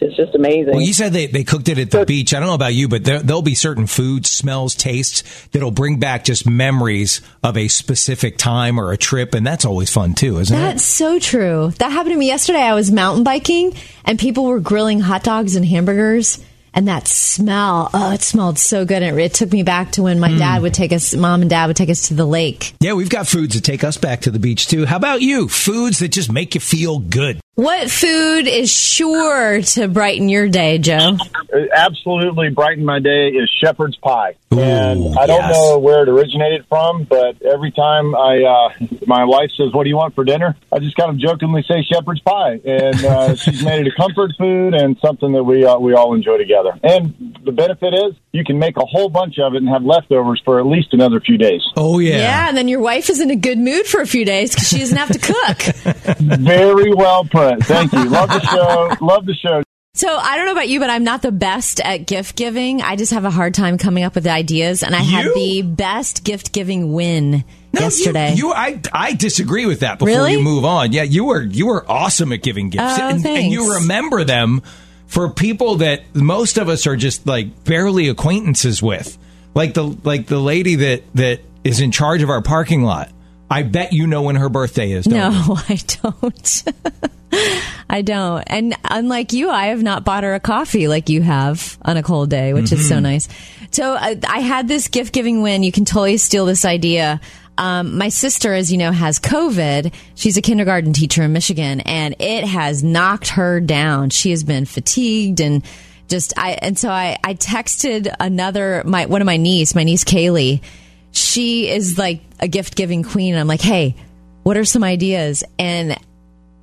is 0.00 0.16
just 0.16 0.34
amazing. 0.34 0.72
Well, 0.72 0.80
you 0.82 0.94
said 0.94 1.12
they, 1.12 1.26
they 1.26 1.42
cooked 1.44 1.68
it 1.68 1.78
at 1.78 1.90
the 1.90 2.04
beach. 2.06 2.32
I 2.32 2.38
don't 2.38 2.48
know 2.48 2.54
about 2.54 2.74
you, 2.74 2.88
but 2.88 3.04
there, 3.04 3.18
there'll 3.20 3.42
be 3.42 3.54
certain 3.56 3.86
foods, 3.86 4.30
smells, 4.30 4.74
tastes 4.74 5.22
that'll 5.48 5.70
bring 5.72 5.98
back 5.98 6.24
just 6.24 6.46
memories 6.48 7.20
of 7.42 7.56
a 7.56 7.68
specific 7.68 8.36
time 8.38 8.78
or 8.78 8.92
a 8.92 8.96
trip, 8.96 9.34
and 9.34 9.46
that's 9.46 9.64
always 9.64 9.90
fun 9.90 10.14
too, 10.14 10.38
isn't 10.38 10.56
it? 10.56 10.60
That's 10.60 10.84
so 10.84 11.18
true. 11.18 11.72
That 11.78 11.90
happened 11.90 12.12
to 12.14 12.18
me 12.18 12.26
yesterday. 12.26 12.60
I 12.62 12.74
was 12.74 12.90
mountain 12.92 13.24
biking 13.24 13.74
and 14.04 14.18
people 14.18 14.44
were 14.44 14.60
grilling 14.60 15.00
hot 15.00 15.24
dogs 15.24 15.56
and 15.56 15.64
hamburgers. 15.66 16.38
And 16.74 16.86
that 16.86 17.08
smell, 17.08 17.90
oh, 17.92 18.12
it 18.12 18.20
smelled 18.20 18.58
so 18.58 18.84
good. 18.84 19.02
It, 19.02 19.16
it 19.18 19.34
took 19.34 19.50
me 19.52 19.62
back 19.64 19.92
to 19.92 20.02
when 20.02 20.20
my 20.20 20.30
Hmm. 20.30 20.38
dad 20.38 20.62
would 20.62 20.74
take 20.74 20.92
us, 20.92 21.12
mom 21.14 21.40
and 21.40 21.50
dad 21.50 21.66
would 21.66 21.76
take 21.76 21.88
us 21.88 22.08
to 22.08 22.14
the 22.14 22.26
lake. 22.26 22.74
Yeah, 22.78 22.92
we've 22.92 23.08
got 23.08 23.26
foods 23.26 23.54
that 23.54 23.64
take 23.64 23.82
us 23.82 23.96
back 23.96 24.20
to 24.20 24.30
the 24.30 24.38
beach 24.38 24.68
too. 24.68 24.84
How 24.84 24.96
about 24.96 25.20
you? 25.22 25.48
Foods 25.48 25.98
that 26.00 26.08
just 26.08 26.30
make 26.30 26.54
you 26.54 26.60
feel 26.60 26.98
good. 27.00 27.40
What 27.58 27.90
food 27.90 28.46
is 28.46 28.72
sure 28.72 29.60
to 29.60 29.88
brighten 29.88 30.28
your 30.28 30.48
day, 30.48 30.78
Joe? 30.78 31.16
It 31.52 31.70
absolutely 31.74 32.50
brighten 32.50 32.84
my 32.84 33.00
day 33.00 33.30
is 33.30 33.50
shepherd's 33.60 33.96
pie. 33.96 34.36
Ooh, 34.54 34.60
and 34.60 35.18
I 35.18 35.26
don't 35.26 35.40
yes. 35.40 35.56
know 35.56 35.78
where 35.80 36.04
it 36.04 36.08
originated 36.08 36.66
from, 36.68 37.02
but 37.02 37.42
every 37.42 37.72
time 37.72 38.14
I 38.14 38.44
uh, 38.44 38.86
my 39.08 39.24
wife 39.24 39.50
says, 39.56 39.72
"What 39.72 39.82
do 39.82 39.90
you 39.90 39.96
want 39.96 40.14
for 40.14 40.22
dinner?" 40.22 40.56
I 40.72 40.78
just 40.78 40.96
kind 40.96 41.10
of 41.10 41.18
jokingly 41.18 41.64
say 41.66 41.82
shepherd's 41.82 42.20
pie, 42.20 42.60
and 42.64 43.04
uh, 43.04 43.34
she's 43.34 43.64
made 43.64 43.84
it 43.84 43.92
a 43.92 43.96
comfort 43.96 44.30
food 44.38 44.74
and 44.74 44.96
something 45.04 45.32
that 45.32 45.42
we 45.42 45.64
uh, 45.64 45.78
we 45.78 45.94
all 45.94 46.14
enjoy 46.14 46.38
together. 46.38 46.78
And 46.84 47.36
the 47.44 47.50
benefit 47.50 47.92
is 47.92 48.14
you 48.32 48.44
can 48.44 48.58
make 48.58 48.76
a 48.76 48.84
whole 48.84 49.08
bunch 49.08 49.38
of 49.38 49.54
it 49.54 49.58
and 49.58 49.68
have 49.68 49.82
leftovers 49.82 50.40
for 50.44 50.60
at 50.60 50.66
least 50.66 50.92
another 50.92 51.20
few 51.20 51.38
days. 51.38 51.62
Oh 51.76 51.98
yeah. 51.98 52.18
Yeah, 52.18 52.48
and 52.48 52.56
then 52.56 52.68
your 52.68 52.80
wife 52.80 53.10
is 53.10 53.20
in 53.20 53.30
a 53.30 53.36
good 53.36 53.58
mood 53.58 53.86
for 53.86 54.00
a 54.00 54.06
few 54.06 54.24
days 54.24 54.54
because 54.54 54.68
she 54.68 54.78
doesn't 54.78 54.96
have 54.96 55.10
to 55.10 55.18
cook. 55.18 56.16
Very 56.18 56.94
well 56.94 57.24
put. 57.24 57.47
Thank 57.56 57.92
you. 57.92 58.04
Love 58.04 58.28
the 58.28 58.40
show. 58.40 58.94
Love 59.04 59.26
the 59.26 59.34
show. 59.34 59.62
So 59.94 60.16
I 60.16 60.36
don't 60.36 60.46
know 60.46 60.52
about 60.52 60.68
you, 60.68 60.78
but 60.78 60.90
I'm 60.90 61.02
not 61.02 61.22
the 61.22 61.32
best 61.32 61.80
at 61.80 62.06
gift 62.06 62.36
giving. 62.36 62.82
I 62.82 62.94
just 62.94 63.12
have 63.12 63.24
a 63.24 63.30
hard 63.30 63.52
time 63.54 63.78
coming 63.78 64.04
up 64.04 64.14
with 64.14 64.26
ideas, 64.28 64.84
and 64.84 64.94
I 64.94 65.00
had 65.00 65.26
the 65.34 65.62
best 65.62 66.22
gift 66.22 66.52
giving 66.52 66.92
win 66.92 67.30
No, 67.32 67.40
you- 67.72 67.80
yesterday. 67.80 68.34
You, 68.34 68.52
I, 68.52 68.80
I 68.92 69.14
disagree 69.14 69.66
with 69.66 69.80
that. 69.80 69.98
Before 69.98 70.08
Really? 70.14 70.34
you 70.34 70.40
move 70.40 70.64
on, 70.64 70.92
yeah, 70.92 71.02
you 71.02 71.24
were 71.24 71.42
you 71.42 71.66
were 71.66 71.84
awesome 71.90 72.32
at 72.32 72.42
giving 72.44 72.70
gifts, 72.70 72.96
Oh, 72.98 73.08
and, 73.08 73.26
and 73.26 73.50
you 73.50 73.74
remember 73.74 74.22
them 74.22 74.62
for 75.06 75.30
people 75.30 75.76
that 75.76 76.02
most 76.14 76.58
of 76.58 76.68
us 76.68 76.86
are 76.86 76.94
just 76.96 77.26
like 77.26 77.64
barely 77.64 78.08
acquaintances 78.08 78.80
with, 78.80 79.18
like 79.54 79.74
the 79.74 79.82
like 79.82 80.26
the 80.26 80.38
lady 80.38 80.76
that 80.76 81.02
that 81.14 81.40
is 81.64 81.80
in 81.80 81.90
charge 81.90 82.22
of 82.22 82.30
our 82.30 82.42
parking 82.42 82.82
lot. 82.84 83.10
I 83.50 83.62
bet 83.64 83.92
you 83.92 84.06
know 84.06 84.22
when 84.22 84.36
her 84.36 84.48
birthday 84.50 84.92
is. 84.92 85.06
Don't 85.06 85.14
you? 85.32 85.38
no, 85.48 85.58
I 85.68 85.78
don't. 86.02 86.64
I 87.90 88.02
don't. 88.02 88.42
And 88.46 88.74
unlike 88.84 89.32
you, 89.32 89.50
I 89.50 89.66
have 89.66 89.82
not 89.82 90.04
bought 90.04 90.24
her 90.24 90.34
a 90.34 90.40
coffee 90.40 90.88
like 90.88 91.08
you 91.08 91.22
have 91.22 91.78
on 91.82 91.96
a 91.96 92.02
cold 92.02 92.30
day, 92.30 92.52
which 92.52 92.72
is 92.72 92.80
Mm-hmm. 92.80 92.88
so 92.88 93.00
nice. 93.00 93.28
So 93.70 93.92
uh, 93.94 94.14
I 94.28 94.40
had 94.40 94.68
this 94.68 94.88
gift 94.88 95.12
giving 95.12 95.42
win. 95.42 95.62
You 95.62 95.72
can 95.72 95.84
totally 95.84 96.16
steal 96.16 96.46
this 96.46 96.64
idea. 96.64 97.20
Um, 97.58 97.98
my 97.98 98.08
sister, 98.08 98.54
as 98.54 98.70
you 98.70 98.78
know, 98.78 98.92
has 98.92 99.18
COVID. 99.18 99.92
She's 100.14 100.36
a 100.36 100.42
kindergarten 100.42 100.92
teacher 100.92 101.22
in 101.24 101.32
Michigan, 101.32 101.80
and 101.80 102.14
it 102.20 102.44
has 102.44 102.84
knocked 102.84 103.28
her 103.30 103.60
down. 103.60 104.10
She 104.10 104.30
has 104.30 104.44
been 104.44 104.64
fatigued 104.64 105.40
and 105.40 105.64
just 106.08 106.32
I 106.38 106.52
and 106.52 106.78
so 106.78 106.88
I 106.88 107.18
I 107.24 107.34
texted 107.34 108.14
another 108.20 108.82
my 108.86 109.06
one 109.06 109.20
of 109.20 109.26
my 109.26 109.36
niece, 109.38 109.74
my 109.74 109.82
niece 109.84 110.04
Kaylee. 110.04 110.62
She 111.10 111.68
is 111.68 111.98
like 111.98 112.20
a 112.38 112.46
gift 112.48 112.76
giving 112.76 113.02
queen. 113.02 113.34
And 113.34 113.40
I'm 113.40 113.48
like, 113.48 113.60
hey, 113.60 113.96
what 114.44 114.56
are 114.56 114.64
some 114.64 114.84
ideas? 114.84 115.42
And 115.58 115.98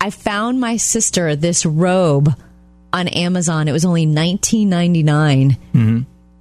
I 0.06 0.12
found 0.12 0.60
my 0.60 0.78
sister 0.78 1.36
this 1.36 1.66
robe 1.66 2.32
on 2.94 3.08
Amazon. 3.08 3.68
It 3.68 3.72
was 3.72 3.86
only 3.86 4.06
nineteen 4.06 4.70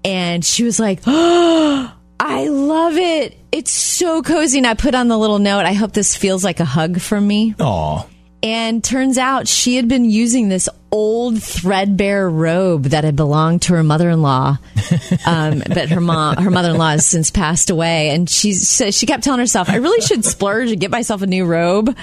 and 0.04 0.44
she 0.44 0.64
was 0.64 0.78
like, 0.78 1.00
"Oh, 1.06 1.90
I 2.20 2.48
love 2.48 2.98
it! 2.98 3.38
It's 3.52 3.70
so 3.70 4.20
cozy." 4.20 4.58
And 4.58 4.66
I 4.66 4.74
put 4.74 4.94
on 4.94 5.08
the 5.08 5.16
little 5.16 5.38
note. 5.38 5.64
I 5.64 5.72
hope 5.72 5.92
this 5.92 6.14
feels 6.14 6.44
like 6.44 6.60
a 6.60 6.66
hug 6.66 7.00
from 7.00 7.26
me. 7.26 7.54
Aw. 7.58 8.06
And 8.42 8.84
turns 8.84 9.16
out 9.16 9.48
she 9.48 9.76
had 9.76 9.88
been 9.88 10.10
using 10.10 10.50
this 10.50 10.68
old 10.92 11.42
threadbare 11.42 12.28
robe 12.28 12.82
that 12.88 13.04
had 13.04 13.16
belonged 13.16 13.62
to 13.62 13.72
her 13.76 13.82
mother-in-law, 13.82 14.58
um, 15.26 15.62
but 15.66 15.88
her 15.88 16.02
mom, 16.02 16.36
her 16.36 16.50
mother-in-law, 16.50 16.90
has 16.90 17.06
since 17.06 17.30
passed 17.30 17.70
away. 17.70 18.10
And 18.10 18.28
she 18.28 18.52
she 18.52 19.06
kept 19.06 19.24
telling 19.24 19.40
herself, 19.40 19.70
"I 19.70 19.76
really 19.76 20.02
should 20.02 20.22
splurge 20.22 20.70
and 20.70 20.78
get 20.78 20.90
myself 20.90 21.22
a 21.22 21.26
new 21.26 21.46
robe." 21.46 21.96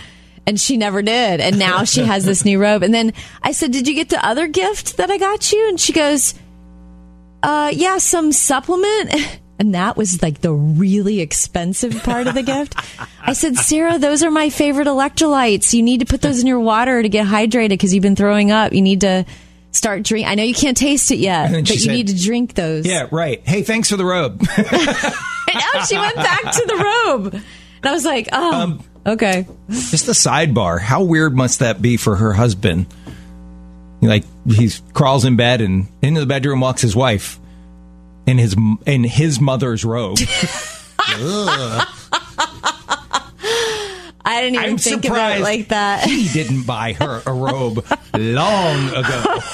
And 0.48 0.60
she 0.60 0.76
never 0.78 1.02
did. 1.02 1.40
And 1.40 1.60
now 1.60 1.84
she 1.84 2.02
has 2.06 2.26
this 2.26 2.44
new 2.44 2.60
robe. 2.60 2.84
And 2.84 2.94
then 2.94 3.14
I 3.44 3.52
said, 3.52 3.72
"Did 3.72 3.88
you 3.88 3.94
get 3.94 4.10
the 4.10 4.24
other 4.26 4.48
gift 4.48 4.98
that 4.98 5.12
I 5.12 5.18
got 5.18 5.52
you?" 5.52 5.68
And 5.70 5.80
she 5.80 5.94
goes, 5.94 6.34
"Uh, 7.44 7.72
yeah, 7.74 7.98
some 7.98 8.32
supplement." 8.32 9.14
And 9.60 9.76
that 9.76 9.96
was 9.96 10.24
like 10.24 10.42
the 10.42 10.52
really 10.52 11.20
expensive 11.20 12.02
part 12.02 12.26
of 12.26 12.34
the 12.34 12.42
gift. 12.42 12.74
I 13.22 13.34
said, 13.34 13.58
Sarah, 13.58 14.00
those 14.00 14.24
are 14.24 14.32
my 14.32 14.50
favorite 14.50 14.88
electrolytes. 14.88 15.72
You 15.72 15.84
need 15.84 16.00
to 16.00 16.08
put 16.08 16.20
those 16.24 16.42
in 16.42 16.48
your 16.48 16.60
water 16.60 17.00
to 17.00 17.08
get 17.08 17.28
hydrated 17.28 17.70
because 17.70 17.94
you've 17.94 18.02
been 18.02 18.16
throwing 18.16 18.50
up. 18.50 18.74
You 18.74 18.82
need 18.82 19.02
to 19.02 19.24
start 19.72 20.02
drink. 20.02 20.28
I 20.28 20.34
know 20.34 20.42
you 20.42 20.56
can't 20.56 20.76
taste 20.76 21.12
it 21.12 21.20
yet, 21.20 21.52
but 21.68 21.70
you 21.70 21.78
said- 21.78 21.92
need 21.92 22.08
to 22.08 22.20
drink 22.20 22.56
those. 22.56 22.88
Yeah, 22.88 23.08
right. 23.12 23.48
Hey, 23.48 23.62
thanks 23.62 23.88
for 23.92 23.98
the 23.98 24.06
robe. 24.06 24.44
I 24.50 25.54
know 25.76 25.82
she 25.86 25.96
went 25.96 26.16
back 26.16 26.42
to 26.42 26.66
the 26.66 26.76
robe. 26.84 27.34
And 27.36 27.86
I 27.86 27.92
was 27.92 28.04
like, 28.04 28.30
oh, 28.32 28.62
Um, 28.64 28.84
okay. 29.06 29.48
Just 29.70 30.08
a 30.08 30.12
sidebar. 30.12 30.80
How 30.80 31.04
weird 31.04 31.36
must 31.36 31.60
that 31.60 31.82
be 31.82 31.98
for 31.98 32.16
her 32.16 32.34
husband? 32.34 32.88
Like 34.02 34.24
he 34.48 34.70
crawls 34.94 35.26
in 35.26 35.36
bed 35.36 35.62
and 35.62 35.88
into 36.02 36.20
the 36.20 36.26
bedroom 36.26 36.60
walks 36.60 36.82
his 36.82 36.96
wife 36.96 37.40
in 38.26 38.38
his 38.38 38.56
in 38.86 39.04
his 39.04 39.40
mother's 39.40 39.86
robe. 39.86 40.18
I 44.24 44.42
didn't 44.42 44.56
even 44.56 44.70
I'm 44.72 44.78
think 44.78 45.06
of 45.06 45.12
it 45.12 45.42
like 45.42 45.70
that. 45.70 46.04
he 46.06 46.28
didn't 46.30 46.64
buy 46.64 46.94
her 46.94 47.22
a 47.26 47.34
robe 47.34 47.86
long 48.14 48.90
ago. 48.90 49.40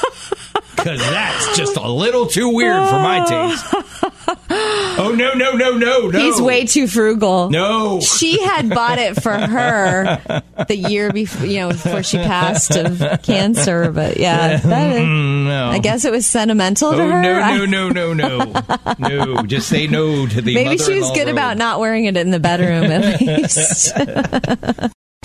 Because 0.78 1.00
that's 1.00 1.58
just 1.58 1.76
a 1.76 1.90
little 1.90 2.28
too 2.28 2.50
weird 2.50 2.88
for 2.88 3.00
my 3.00 3.26
taste. 3.26 4.07
Oh 5.00 5.14
no 5.16 5.34
no 5.36 5.52
no 5.52 5.78
no 5.78 6.08
no! 6.08 6.20
He's 6.20 6.42
way 6.42 6.66
too 6.66 6.88
frugal. 6.88 7.52
no. 7.52 8.00
She 8.02 8.42
had 8.44 8.68
bought 8.68 8.98
it 8.98 9.22
for 9.22 9.32
her 9.32 10.20
the 10.68 10.76
year 10.76 11.12
before, 11.14 11.46
you 11.46 11.60
know, 11.60 11.70
before 11.70 12.02
she 12.02 12.18
passed 12.18 12.76
of 12.76 13.00
cancer. 13.22 13.92
But 13.92 14.18
yeah, 14.18 14.58
that 14.58 14.96
is, 14.96 15.02
mm-hmm, 15.04 15.48
no. 15.48 15.68
I 15.70 15.78
guess 15.78 16.04
it 16.04 16.12
was 16.12 16.26
sentimental 16.26 16.94
to 16.94 17.02
Oh 17.04 17.08
her. 17.10 17.22
no 17.22 17.66
no 17.66 17.90
no 17.90 18.14
no 18.14 18.40
no 18.40 18.54
no! 18.98 19.44
Just 19.44 19.70
say 19.70 19.86
no 19.86 20.26
to 20.26 20.42
the. 20.42 20.56
Maybe 20.56 20.80
she 20.80 21.00
was 21.00 21.12
good 21.12 21.28
robe. 21.28 21.36
about 21.36 21.58
not 21.58 21.80
wearing 21.80 22.06
it 22.06 22.18
in 22.18 22.32
the 22.32 22.40
bedroom 22.40 22.86
at 22.86 23.22
least. 23.22 23.94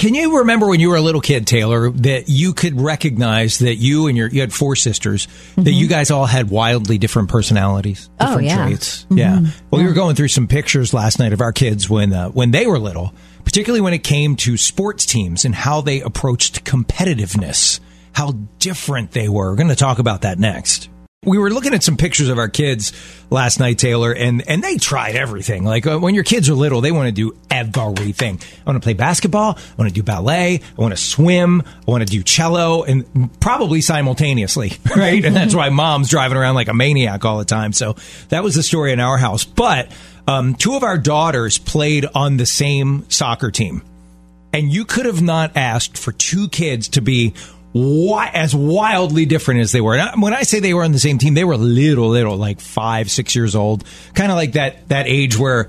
Can 0.03 0.17
you 0.17 0.39
remember 0.39 0.67
when 0.67 0.81
you 0.81 0.89
were 0.89 0.97
a 0.97 1.01
little 1.01 1.21
kid, 1.21 1.47
Taylor, 1.47 1.89
that 1.91 2.29
you 2.29 2.55
could 2.55 2.81
recognize 2.81 3.61
that 3.61 3.77
you 3.77 4.09
and 4.09 4.17
your 4.19 4.27
you 4.29 4.41
had 4.41 4.53
four 4.53 4.75
sisters, 4.75 5.29
that 5.55 5.71
you 5.71 5.87
guys 5.87 6.11
all 6.11 6.27
had 6.27 6.51
wildly 6.51 6.99
different 6.99 7.29
personalities, 7.29 8.11
Oh, 8.19 8.27
different 8.27 8.49
yeah. 8.49 8.67
traits. 8.67 9.07
Yeah. 9.11 9.41
Well, 9.71 9.81
we 9.81 9.87
were 9.87 9.95
going 9.95 10.17
through 10.17 10.27
some 10.27 10.49
pictures 10.49 10.93
last 10.93 11.21
night 11.21 11.33
of 11.33 11.41
our 11.41 11.53
kids 11.53 11.89
when 11.89 12.13
uh, 12.13 12.31
when 12.31 12.51
they 12.51 12.67
were 12.67 12.81
little, 12.81 13.15
particularly 13.45 13.81
when 13.81 13.95
it 13.95 14.03
came 14.03 14.35
to 14.39 14.57
sports 14.57 15.07
teams 15.07 15.45
and 15.45 15.55
how 15.55 15.83
they 15.83 16.01
approached 16.01 16.65
competitiveness, 16.65 17.79
how 18.13 18.33
different 18.59 19.13
they 19.13 19.29
were. 19.29 19.51
We're 19.51 19.57
going 19.57 19.69
to 19.69 19.77
talk 19.77 20.01
about 20.01 20.23
that 20.23 20.37
next. 20.37 20.89
We 21.25 21.39
were 21.39 21.51
looking 21.51 21.73
at 21.73 21.85
some 21.85 21.97
pictures 21.97 22.31
of 22.31 22.39
our 22.39 22.49
kids 22.49 22.93
last 23.31 23.61
night, 23.61 23.79
Taylor, 23.79 24.13
and, 24.13 24.43
and 24.49 24.61
they 24.61 24.77
tried 24.77 25.15
everything. 25.15 25.63
Like 25.63 25.87
uh, 25.87 26.01
when 26.01 26.17
your 26.17 26.25
kids 26.25 26.51
are 26.51 26.55
little, 26.55 26.81
they 26.81 26.91
want 26.91 27.07
to 27.07 27.13
do 27.13 27.37
everything. 27.49 28.41
I 28.43 28.69
want 28.69 28.83
to 28.83 28.85
play 28.85 28.95
basketball. 28.95 29.57
I 29.57 29.75
want 29.79 29.89
to 29.89 29.95
do 29.95 30.03
ballet. 30.03 30.57
I 30.57 30.81
want 30.81 30.91
to 30.91 31.01
swim. 31.01 31.63
I 31.65 31.85
want 31.89 32.05
to 32.05 32.11
do 32.13 32.25
cello 32.25 32.83
and 32.83 33.31
probably 33.39 33.83
simultaneously, 33.83 34.73
right? 34.97 35.25
and 35.25 35.37
that's 35.37 35.55
why 35.55 35.69
mom's 35.69 36.11
driving 36.11 36.37
around 36.37 36.57
like 36.57 36.67
a 36.67 36.75
maniac 36.75 37.25
all 37.25 37.39
the 37.39 37.45
time. 37.45 37.73
So 37.73 37.95
that 38.31 38.43
was 38.43 38.57
the 38.57 38.65
story 38.65 38.91
in 38.91 38.99
our 38.99 39.17
house. 39.17 39.45
But 39.45 39.93
um, 40.27 40.57
two 40.57 40.75
of 40.75 40.83
our 40.83 40.99
daughters 40.99 41.57
played 41.57 42.05
on 42.17 42.37
the 42.37 42.47
same 42.47 43.09
soccer 43.09 43.53
team 43.53 43.83
and 44.53 44.73
you 44.73 44.85
could 44.85 45.07
have 45.07 45.23
not 45.23 45.57
asked 45.57 45.97
for 45.97 46.13
two 46.13 46.49
kids 46.49 46.89
to 46.89 47.01
be 47.01 47.35
wi- 47.75 48.31
as 48.33 48.55
wildly 48.55 49.27
different 49.27 49.61
as 49.61 49.73
they 49.73 49.81
were. 49.81 49.97
And 49.97 50.23
when 50.23 50.35
I 50.35 50.43
say 50.43 50.61
they 50.61 50.75
were 50.75 50.85
on 50.85 50.93
the 50.93 50.99
same 50.99 51.19
team, 51.19 51.35
they 51.35 51.45
were 51.45 51.57
little, 51.57 52.09
little, 52.09 52.37
like 52.37 52.61
five, 52.61 53.11
six 53.11 53.35
years 53.35 53.55
old, 53.55 53.85
kind 54.15 54.31
of 54.31 54.37
like 54.37 54.53
that 54.53 54.89
that 54.89 55.07
age 55.07 55.39
where 55.39 55.69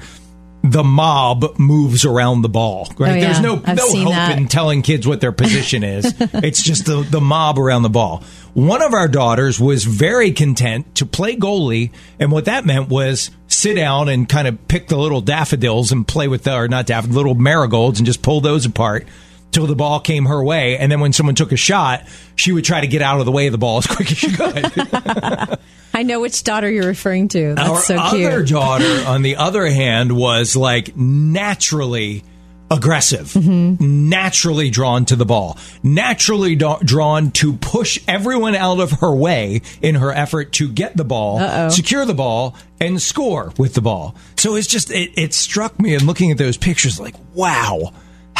the 0.64 0.84
mob 0.84 1.60
moves 1.60 2.06
around 2.06 2.42
the 2.42 2.50
ball. 2.50 2.88
Right? 2.98 3.12
Oh, 3.12 3.16
yeah. 3.16 3.22
There's 3.22 3.42
no 3.42 3.62
I've 3.66 3.78
no 3.78 3.90
hope 3.92 4.14
that. 4.14 4.38
in 4.38 4.48
telling 4.48 4.82
kids 4.82 5.06
what 5.06 5.20
their 5.20 5.34
position 5.34 5.84
is. 5.84 6.06
it's 6.20 6.64
just 6.64 6.86
the 6.86 7.04
the 7.04 7.22
mob 7.22 7.60
around 7.60 7.84
the 7.84 7.90
ball. 7.90 8.24
One 8.54 8.82
of 8.82 8.94
our 8.94 9.08
daughters 9.08 9.60
was 9.60 9.84
very 9.84 10.32
content 10.32 10.96
to 10.96 11.06
play 11.06 11.36
goalie, 11.36 11.92
and 12.20 12.32
what 12.32 12.46
that 12.46 12.66
meant 12.66 12.88
was 12.88 13.30
sit 13.48 13.76
down 13.76 14.10
and 14.10 14.28
kind 14.28 14.48
of 14.48 14.68
pick 14.68 14.88
the 14.88 14.98
little 14.98 15.22
daffodils 15.22 15.92
and 15.92 16.08
play 16.08 16.28
with 16.28 16.44
the, 16.44 16.56
or 16.56 16.68
not 16.68 16.86
daffodils, 16.86 17.16
little 17.16 17.36
marigolds 17.36 18.00
and 18.00 18.06
just 18.06 18.22
pull 18.22 18.42
those 18.42 18.66
apart 18.66 19.08
till 19.54 19.68
the 19.68 19.76
ball 19.76 20.00
came 20.00 20.26
her 20.26 20.44
way. 20.44 20.78
And 20.78 20.92
then 20.92 21.00
when 21.00 21.14
someone 21.14 21.36
took 21.36 21.52
a 21.52 21.56
shot, 21.58 22.04
she 22.36 22.52
would 22.52 22.66
try 22.66 22.82
to 22.82 22.88
get 22.88 23.02
out 23.02 23.20
of 23.20 23.26
the 23.26 23.32
way 23.32 23.46
of 23.48 23.52
the 23.52 23.58
ball 23.58 23.78
as 23.78 23.88
quick 23.88 24.12
as 24.12 24.18
she 24.18 24.32
could. 24.32 24.72
I 25.94 26.02
know 26.04 26.20
which 26.20 26.44
daughter 26.44 26.70
you're 26.72 26.88
referring 26.88 27.28
to. 27.30 27.54
That's 27.56 27.70
Our 27.70 27.82
so 27.82 27.96
other 27.98 28.38
cute. 28.44 28.50
daughter, 28.50 29.04
on 29.08 29.22
the 29.22 29.36
other 29.36 29.66
hand, 29.68 30.12
was 30.12 30.56
like 30.56 30.98
naturally 30.98 32.24
aggressive, 32.72 33.28
Mm-hmm. 33.34 34.10
naturally 34.10 34.72
drawn 34.72 35.06
to 35.06 35.16
the 35.16 35.26
ball, 35.26 35.58
naturally 35.84 36.56
da- 36.56 36.80
drawn 36.80 37.30
to 37.32 37.54
push 37.54 38.00
everyone 38.08 38.56
out 38.56 38.80
of 38.80 38.90
her 39.02 39.14
way 39.14 39.62
in 39.84 39.94
her 39.96 40.12
effort 40.12 40.54
to 40.54 40.68
get 40.68 40.98
the 40.98 41.04
ball, 41.04 41.38
Uh-oh. 41.40 41.70
secure 41.70 42.04
the 42.06 42.16
ball, 42.16 42.56
and 42.82 43.00
score 43.00 43.54
with 43.60 43.76
the 43.76 43.82
ball. 43.82 44.16
So 44.38 44.56
it's 44.56 44.66
just 44.68 44.90
it, 44.90 45.12
it 45.16 45.36
struck 45.36 45.80
me 45.80 45.94
in 45.94 46.08
looking 46.08 46.32
at 46.32 46.40
those 46.40 46.58
pictures, 46.58 47.00
like 47.00 47.14
wow. 47.36 47.94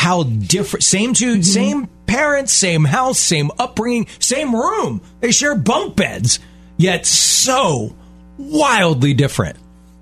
How 0.04 0.24
different! 0.24 0.84
Same 0.84 1.14
two, 1.14 1.34
Mm-hmm. 1.36 1.42
same 1.44 1.88
parents, 2.08 2.52
same 2.52 2.84
house, 2.84 3.20
same 3.20 3.50
upbringing, 3.58 4.08
same 4.20 4.54
room. 4.54 5.02
They 5.22 5.32
share 5.32 5.56
bunk 5.56 5.96
beds, 5.96 6.40
yet 6.78 7.06
so 7.06 7.96
wildly 8.38 9.14
different. 9.14 9.58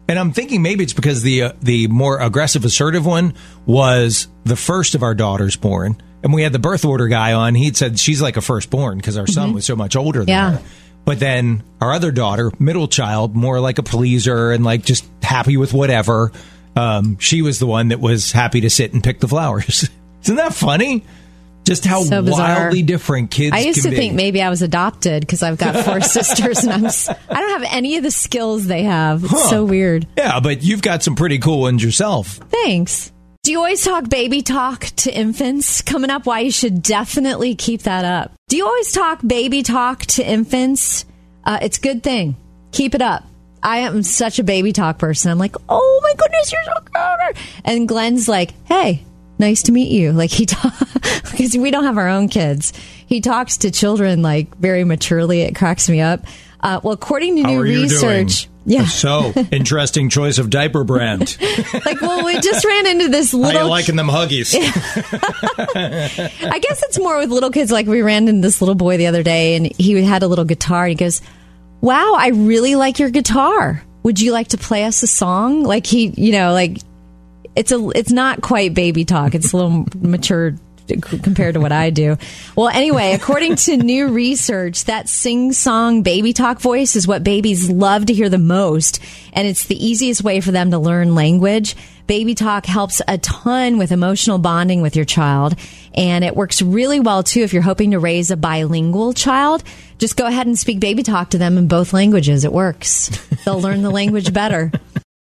And 0.10 0.18
I'm 0.20 0.34
thinking 0.34 0.62
maybe 0.62 0.84
it's 0.84 0.94
because 0.94 1.22
the 1.22 1.44
uh, 1.44 1.54
the 1.62 1.88
more 1.88 2.20
aggressive, 2.20 2.66
assertive 2.66 3.06
one 3.06 3.34
was 3.66 4.28
the 4.44 4.56
first 4.56 4.96
of 4.96 5.04
our 5.04 5.14
daughters 5.14 5.56
born, 5.56 6.02
and 6.24 6.34
we 6.34 6.42
had 6.42 6.52
the 6.52 6.60
birth 6.60 6.84
order 6.84 7.08
guy 7.08 7.34
on. 7.34 7.56
He'd 7.56 7.78
said 7.78 8.00
she's 8.00 8.22
like 8.22 8.38
a 8.38 8.42
firstborn 8.42 8.98
because 8.98 9.18
our 9.18 9.28
son 9.28 9.54
was 9.54 9.66
so 9.66 9.76
much 9.76 9.96
older 9.96 10.20
than 10.22 10.28
Yeah. 10.30 10.52
her. 10.58 10.62
But 11.06 11.20
then 11.20 11.64
our 11.80 11.94
other 11.94 12.12
daughter, 12.12 12.52
middle 12.60 12.88
child, 12.88 13.36
more 13.36 13.60
like 13.60 13.78
a 13.78 13.84
pleaser 13.84 14.52
and 14.52 14.64
like 14.64 14.84
just 14.84 15.06
happy 15.24 15.58
with 15.58 15.74
whatever. 15.74 16.32
Um, 16.76 17.18
she 17.20 17.42
was 17.42 17.60
the 17.60 17.68
one 17.68 17.90
that 17.90 18.00
was 18.00 18.32
happy 18.32 18.62
to 18.62 18.70
sit 18.70 18.94
and 18.94 19.04
pick 19.04 19.20
the 19.20 19.28
flowers. 19.28 19.90
Isn't 20.24 20.36
that 20.36 20.54
funny? 20.54 21.04
Just 21.64 21.86
how 21.86 22.02
So 22.02 22.24
wildly 22.24 22.82
different 22.82 23.30
kids. 23.30 23.54
Are. 23.54 23.58
I 23.58 23.60
used 23.60 23.84
to 23.84 23.90
be. 23.92 23.96
think 23.96 24.14
maybe 24.16 24.42
I 24.42 24.50
was 24.50 24.62
adopted 24.64 25.22
because 25.22 25.44
I've 25.44 25.58
got 25.60 25.86
four 25.86 26.02
sisters 26.02 26.64
and 26.64 26.72
I'm 26.74 26.86
I 26.86 27.40
don't 27.40 27.62
have 27.62 27.72
any 27.72 27.98
of 27.98 28.04
the 28.04 28.10
skills 28.10 28.66
they 28.66 28.84
have. 28.84 29.24
It's 29.24 29.32
Huh. 29.32 29.50
so 29.50 29.66
weird. 29.66 30.08
Yeah, 30.18 30.40
but 30.40 30.64
you've 30.64 30.82
got 30.82 31.04
some 31.04 31.16
pretty 31.16 31.38
cool 31.38 31.62
ones 31.62 31.84
yourself. 31.84 32.40
Thanks. 32.50 33.12
Do 33.44 33.52
you 33.52 33.58
always 33.60 33.84
talk 33.84 34.10
baby 34.10 34.42
talk 34.42 34.86
to 34.98 35.14
infants? 35.16 35.82
Coming 35.82 36.10
up, 36.10 36.26
why 36.26 36.40
you 36.42 36.52
should 36.52 36.82
definitely 36.82 37.54
keep 37.56 37.84
that 37.84 38.06
up. 38.06 38.32
Do 38.50 38.58
you 38.58 38.66
always 38.66 38.92
talk 38.92 39.20
baby 39.26 39.62
talk 39.64 40.02
to 40.08 40.24
infants? 40.28 41.06
Uh, 41.44 41.60
it's 41.62 41.78
a 41.78 41.82
good 41.82 42.02
thing. 42.04 42.36
Keep 42.72 42.96
it 42.96 43.02
up. 43.02 43.24
I 43.64 43.80
am 43.80 44.04
such 44.04 44.40
a 44.40 44.44
baby 44.44 44.74
talk 44.74 44.98
person. 44.98 45.32
I'm 45.32 45.38
like, 45.38 45.56
oh 45.70 46.00
my 46.04 46.14
goodness, 46.16 46.52
you're 46.52 46.64
so 46.64 46.74
cute. 46.82 47.38
And 47.64 47.88
Glenn's 47.88 48.28
like, 48.28 48.54
hey, 48.66 49.04
nice 49.38 49.64
to 49.64 49.72
meet 49.72 49.92
you. 49.92 50.12
Like 50.22 50.32
he 50.32 50.46
talks 50.46 50.94
because 51.32 51.58
we 51.58 51.72
don't 51.72 51.86
have 51.86 51.98
our 51.98 52.08
own 52.10 52.28
kids. 52.28 52.74
He 53.08 53.22
talks 53.22 53.58
to 53.58 53.72
children 53.72 54.22
like 54.22 54.56
very 54.58 54.84
maturely. 54.84 55.42
It 55.42 55.56
cracks 55.56 55.90
me 55.90 56.02
up. 56.02 56.26
Uh, 56.60 56.80
well, 56.84 56.94
according 56.94 57.38
to 57.38 57.44
How 57.44 57.50
new 57.50 57.62
research, 57.62 58.48
yeah, 58.66 58.86
So 58.86 59.34
interesting 59.52 60.10
choice 60.10 60.38
of 60.38 60.52
diaper 60.52 60.84
brand. 60.84 61.36
like 61.86 62.00
well, 62.02 62.24
we 62.24 62.40
just 62.40 62.64
ran 62.64 62.86
into 62.86 63.08
this 63.10 63.32
How 63.32 63.40
little 63.40 63.64
you 63.64 63.68
liking 63.70 63.96
them 63.96 64.08
huggies? 64.08 64.54
I 65.76 66.60
guess 66.60 66.84
it's 66.84 67.00
more 67.00 67.18
with 67.18 67.32
little 67.32 67.50
kids. 67.50 67.72
Like 67.72 67.88
we 67.88 68.04
ran 68.04 68.28
into 68.28 68.42
this 68.42 68.62
little 68.62 68.76
boy 68.76 68.98
the 68.98 69.08
other 69.08 69.24
day, 69.24 69.56
and 69.56 69.66
he 69.66 70.04
had 70.04 70.22
a 70.22 70.28
little 70.28 70.46
guitar. 70.46 70.84
And 70.84 70.90
he 70.90 70.96
goes, 70.96 71.22
"Wow, 71.82 72.16
I 72.18 72.30
really 72.30 72.76
like 72.76 73.00
your 73.00 73.10
guitar. 73.10 73.84
Would 74.04 74.22
you 74.22 74.32
like 74.32 74.50
to 74.50 74.58
play 74.58 74.86
us 74.86 75.04
a 75.04 75.08
song?" 75.08 75.64
Like 75.64 75.86
he, 75.86 76.08
you 76.08 76.32
know, 76.32 76.54
like 76.54 76.78
it's 77.56 77.72
a, 77.72 77.90
it's 77.90 78.12
not 78.12 78.42
quite 78.42 78.74
baby 78.74 79.06
talk. 79.06 79.36
It's 79.36 79.54
a 79.54 79.58
little 79.58 79.86
mature 80.02 80.56
compared 81.00 81.54
to 81.54 81.60
what 81.60 81.72
I 81.72 81.90
do. 81.90 82.18
Well, 82.56 82.68
anyway, 82.68 83.14
according 83.14 83.56
to 83.58 83.78
new 83.78 84.10
research, 84.10 84.86
that 84.86 85.10
sing 85.10 85.54
song 85.54 86.02
baby 86.02 86.34
talk 86.34 86.60
voice 86.60 86.96
is 86.96 87.08
what 87.08 87.24
babies 87.24 87.70
love 87.70 88.08
to 88.08 88.14
hear 88.14 88.30
the 88.30 88.38
most. 88.38 89.00
And 89.34 89.48
it's 89.48 89.66
the 89.66 89.86
easiest 89.86 90.24
way 90.24 90.42
for 90.42 90.52
them 90.52 90.72
to 90.72 90.80
learn 90.80 91.16
language. 91.16 91.76
Baby 92.08 92.36
talk 92.36 92.66
helps 92.66 93.02
a 93.08 93.18
ton 93.20 93.78
with 93.78 93.92
emotional 93.92 94.38
bonding 94.38 94.82
with 94.82 94.96
your 94.96 95.06
child. 95.06 95.56
And 95.94 96.24
it 96.24 96.36
works 96.36 96.62
really 96.62 97.00
well 97.00 97.24
too 97.24 97.42
if 97.42 97.54
you're 97.54 97.62
hoping 97.62 97.92
to 97.92 98.00
raise 98.00 98.32
a 98.32 98.38
bilingual 98.38 99.14
child. 99.14 99.64
Just 100.02 100.18
go 100.18 100.26
ahead 100.26 100.48
and 100.48 100.58
speak 100.58 100.80
baby 100.80 101.04
talk 101.04 101.30
to 101.30 101.38
them 101.38 101.60
in 101.60 101.68
both 101.68 101.94
languages. 101.94 102.44
It 102.44 102.52
works. 102.52 103.10
They'll 103.46 103.62
learn 103.62 103.84
the 103.84 103.92
language 103.92 104.34
better. 104.34 104.72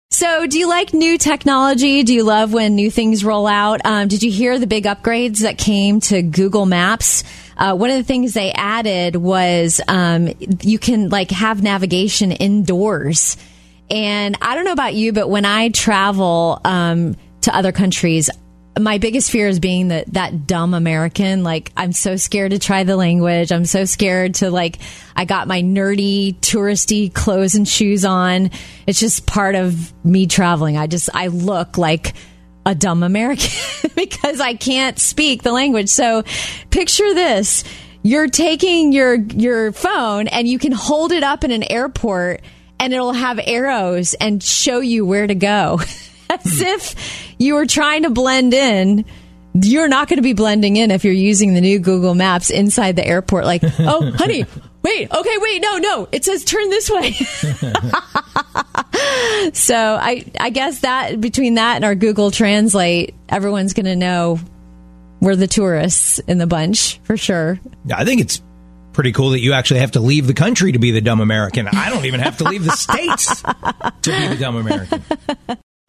So, 0.09 0.47
do 0.47 0.57
you 0.57 0.69
like 0.69 0.93
new 0.93 1.17
technology? 1.17 2.01
Do 2.01 2.13
you 2.13 2.23
love 2.23 2.53
when 2.53 2.75
new 2.75 2.89
things 2.89 3.25
roll 3.25 3.45
out? 3.45 3.81
Um, 3.83 4.07
did 4.07 4.23
you 4.23 4.31
hear 4.31 4.57
the 4.57 4.65
big 4.65 4.85
upgrades 4.85 5.39
that 5.41 5.57
came 5.57 5.99
to 5.99 6.21
Google 6.21 6.65
Maps? 6.65 7.25
Uh, 7.57 7.75
one 7.75 7.89
of 7.89 7.97
the 7.97 8.05
things 8.05 8.33
they 8.33 8.53
added 8.53 9.17
was 9.17 9.81
um, 9.85 10.29
you 10.61 10.79
can 10.79 11.09
like 11.09 11.29
have 11.31 11.61
navigation 11.61 12.31
indoors. 12.31 13.35
And 13.91 14.37
I 14.41 14.55
don't 14.55 14.63
know 14.63 14.71
about 14.71 14.95
you, 14.95 15.11
but 15.11 15.29
when 15.29 15.43
I 15.43 15.69
travel 15.69 16.61
um, 16.63 17.17
to 17.41 17.55
other 17.55 17.73
countries, 17.73 18.29
my 18.79 18.97
biggest 18.97 19.31
fear 19.31 19.47
is 19.47 19.59
being 19.59 19.89
that 19.89 20.13
that 20.13 20.47
dumb 20.47 20.73
American. 20.73 21.43
Like 21.43 21.71
I'm 21.77 21.91
so 21.91 22.15
scared 22.15 22.51
to 22.51 22.59
try 22.59 22.83
the 22.83 22.95
language. 22.95 23.51
I'm 23.51 23.65
so 23.65 23.85
scared 23.85 24.35
to 24.35 24.51
like. 24.51 24.79
I 25.15 25.25
got 25.25 25.47
my 25.47 25.61
nerdy 25.61 26.35
touristy 26.39 27.13
clothes 27.13 27.55
and 27.55 27.67
shoes 27.67 28.05
on. 28.05 28.51
It's 28.85 28.99
just 28.99 29.25
part 29.25 29.55
of 29.55 29.93
me 30.05 30.27
traveling. 30.27 30.77
I 30.77 30.87
just 30.87 31.09
I 31.13 31.27
look 31.27 31.77
like 31.77 32.13
a 32.65 32.75
dumb 32.75 33.01
American 33.01 33.49
because 33.95 34.41
I 34.41 34.53
can't 34.53 34.99
speak 34.99 35.41
the 35.41 35.51
language. 35.51 35.89
So 35.89 36.23
picture 36.69 37.13
this. 37.13 37.63
You're 38.03 38.27
taking 38.27 38.93
your 38.93 39.15
your 39.15 39.71
phone 39.71 40.27
and 40.27 40.47
you 40.47 40.59
can 40.59 40.71
hold 40.71 41.11
it 41.11 41.23
up 41.23 41.43
in 41.43 41.51
an 41.51 41.63
airport 41.63 42.41
and 42.79 42.93
it'll 42.93 43.13
have 43.13 43.39
arrows 43.43 44.13
and 44.13 44.41
show 44.41 44.79
you 44.79 45.05
where 45.05 45.27
to 45.27 45.35
go. 45.35 45.79
As 46.29 46.43
hmm. 46.43 46.65
if 46.65 47.26
you 47.37 47.55
were 47.55 47.65
trying 47.65 48.03
to 48.03 48.09
blend 48.09 48.53
in. 48.53 49.05
You're 49.53 49.87
not 49.87 50.07
going 50.07 50.17
to 50.17 50.23
be 50.23 50.33
blending 50.33 50.77
in 50.77 50.91
if 50.91 51.03
you're 51.03 51.13
using 51.13 51.53
the 51.53 51.61
new 51.61 51.79
Google 51.79 52.13
Maps 52.13 52.51
inside 52.51 52.95
the 52.95 53.05
airport. 53.05 53.45
Like, 53.45 53.63
oh, 53.79 54.11
honey, 54.11 54.45
wait, 54.83 55.11
okay, 55.11 55.37
wait, 55.37 55.61
no, 55.61 55.77
no, 55.77 56.07
it 56.11 56.25
says 56.25 56.43
turn 56.43 56.69
this 56.69 56.89
way. 56.89 57.11
so 59.53 59.75
I, 59.75 60.25
I 60.39 60.49
guess 60.51 60.81
that 60.81 61.19
between 61.19 61.55
that 61.55 61.77
and 61.77 61.85
our 61.85 61.95
Google 61.95 62.31
Translate, 62.31 63.15
everyone's 63.29 63.73
going 63.73 63.87
to 63.87 63.95
know 63.95 64.39
we're 65.19 65.35
the 65.35 65.47
tourists 65.47 66.19
in 66.19 66.37
the 66.37 66.47
bunch 66.47 66.99
for 67.03 67.17
sure. 67.17 67.59
I 67.93 68.05
think 68.05 68.21
it's 68.21 68.41
pretty 68.93 69.11
cool 69.11 69.31
that 69.31 69.39
you 69.39 69.53
actually 69.53 69.79
have 69.79 69.91
to 69.91 69.99
leave 69.99 70.27
the 70.27 70.33
country 70.33 70.71
to 70.71 70.79
be 70.79 70.91
the 70.91 71.01
dumb 71.01 71.19
American. 71.19 71.67
I 71.67 71.89
don't 71.89 72.05
even 72.05 72.19
have 72.19 72.37
to 72.37 72.45
leave 72.45 72.63
the 72.63 72.71
states 72.71 73.41
to 73.41 73.93
be 74.05 74.27
the 74.27 74.37
dumb 74.39 74.55
American. 74.55 75.03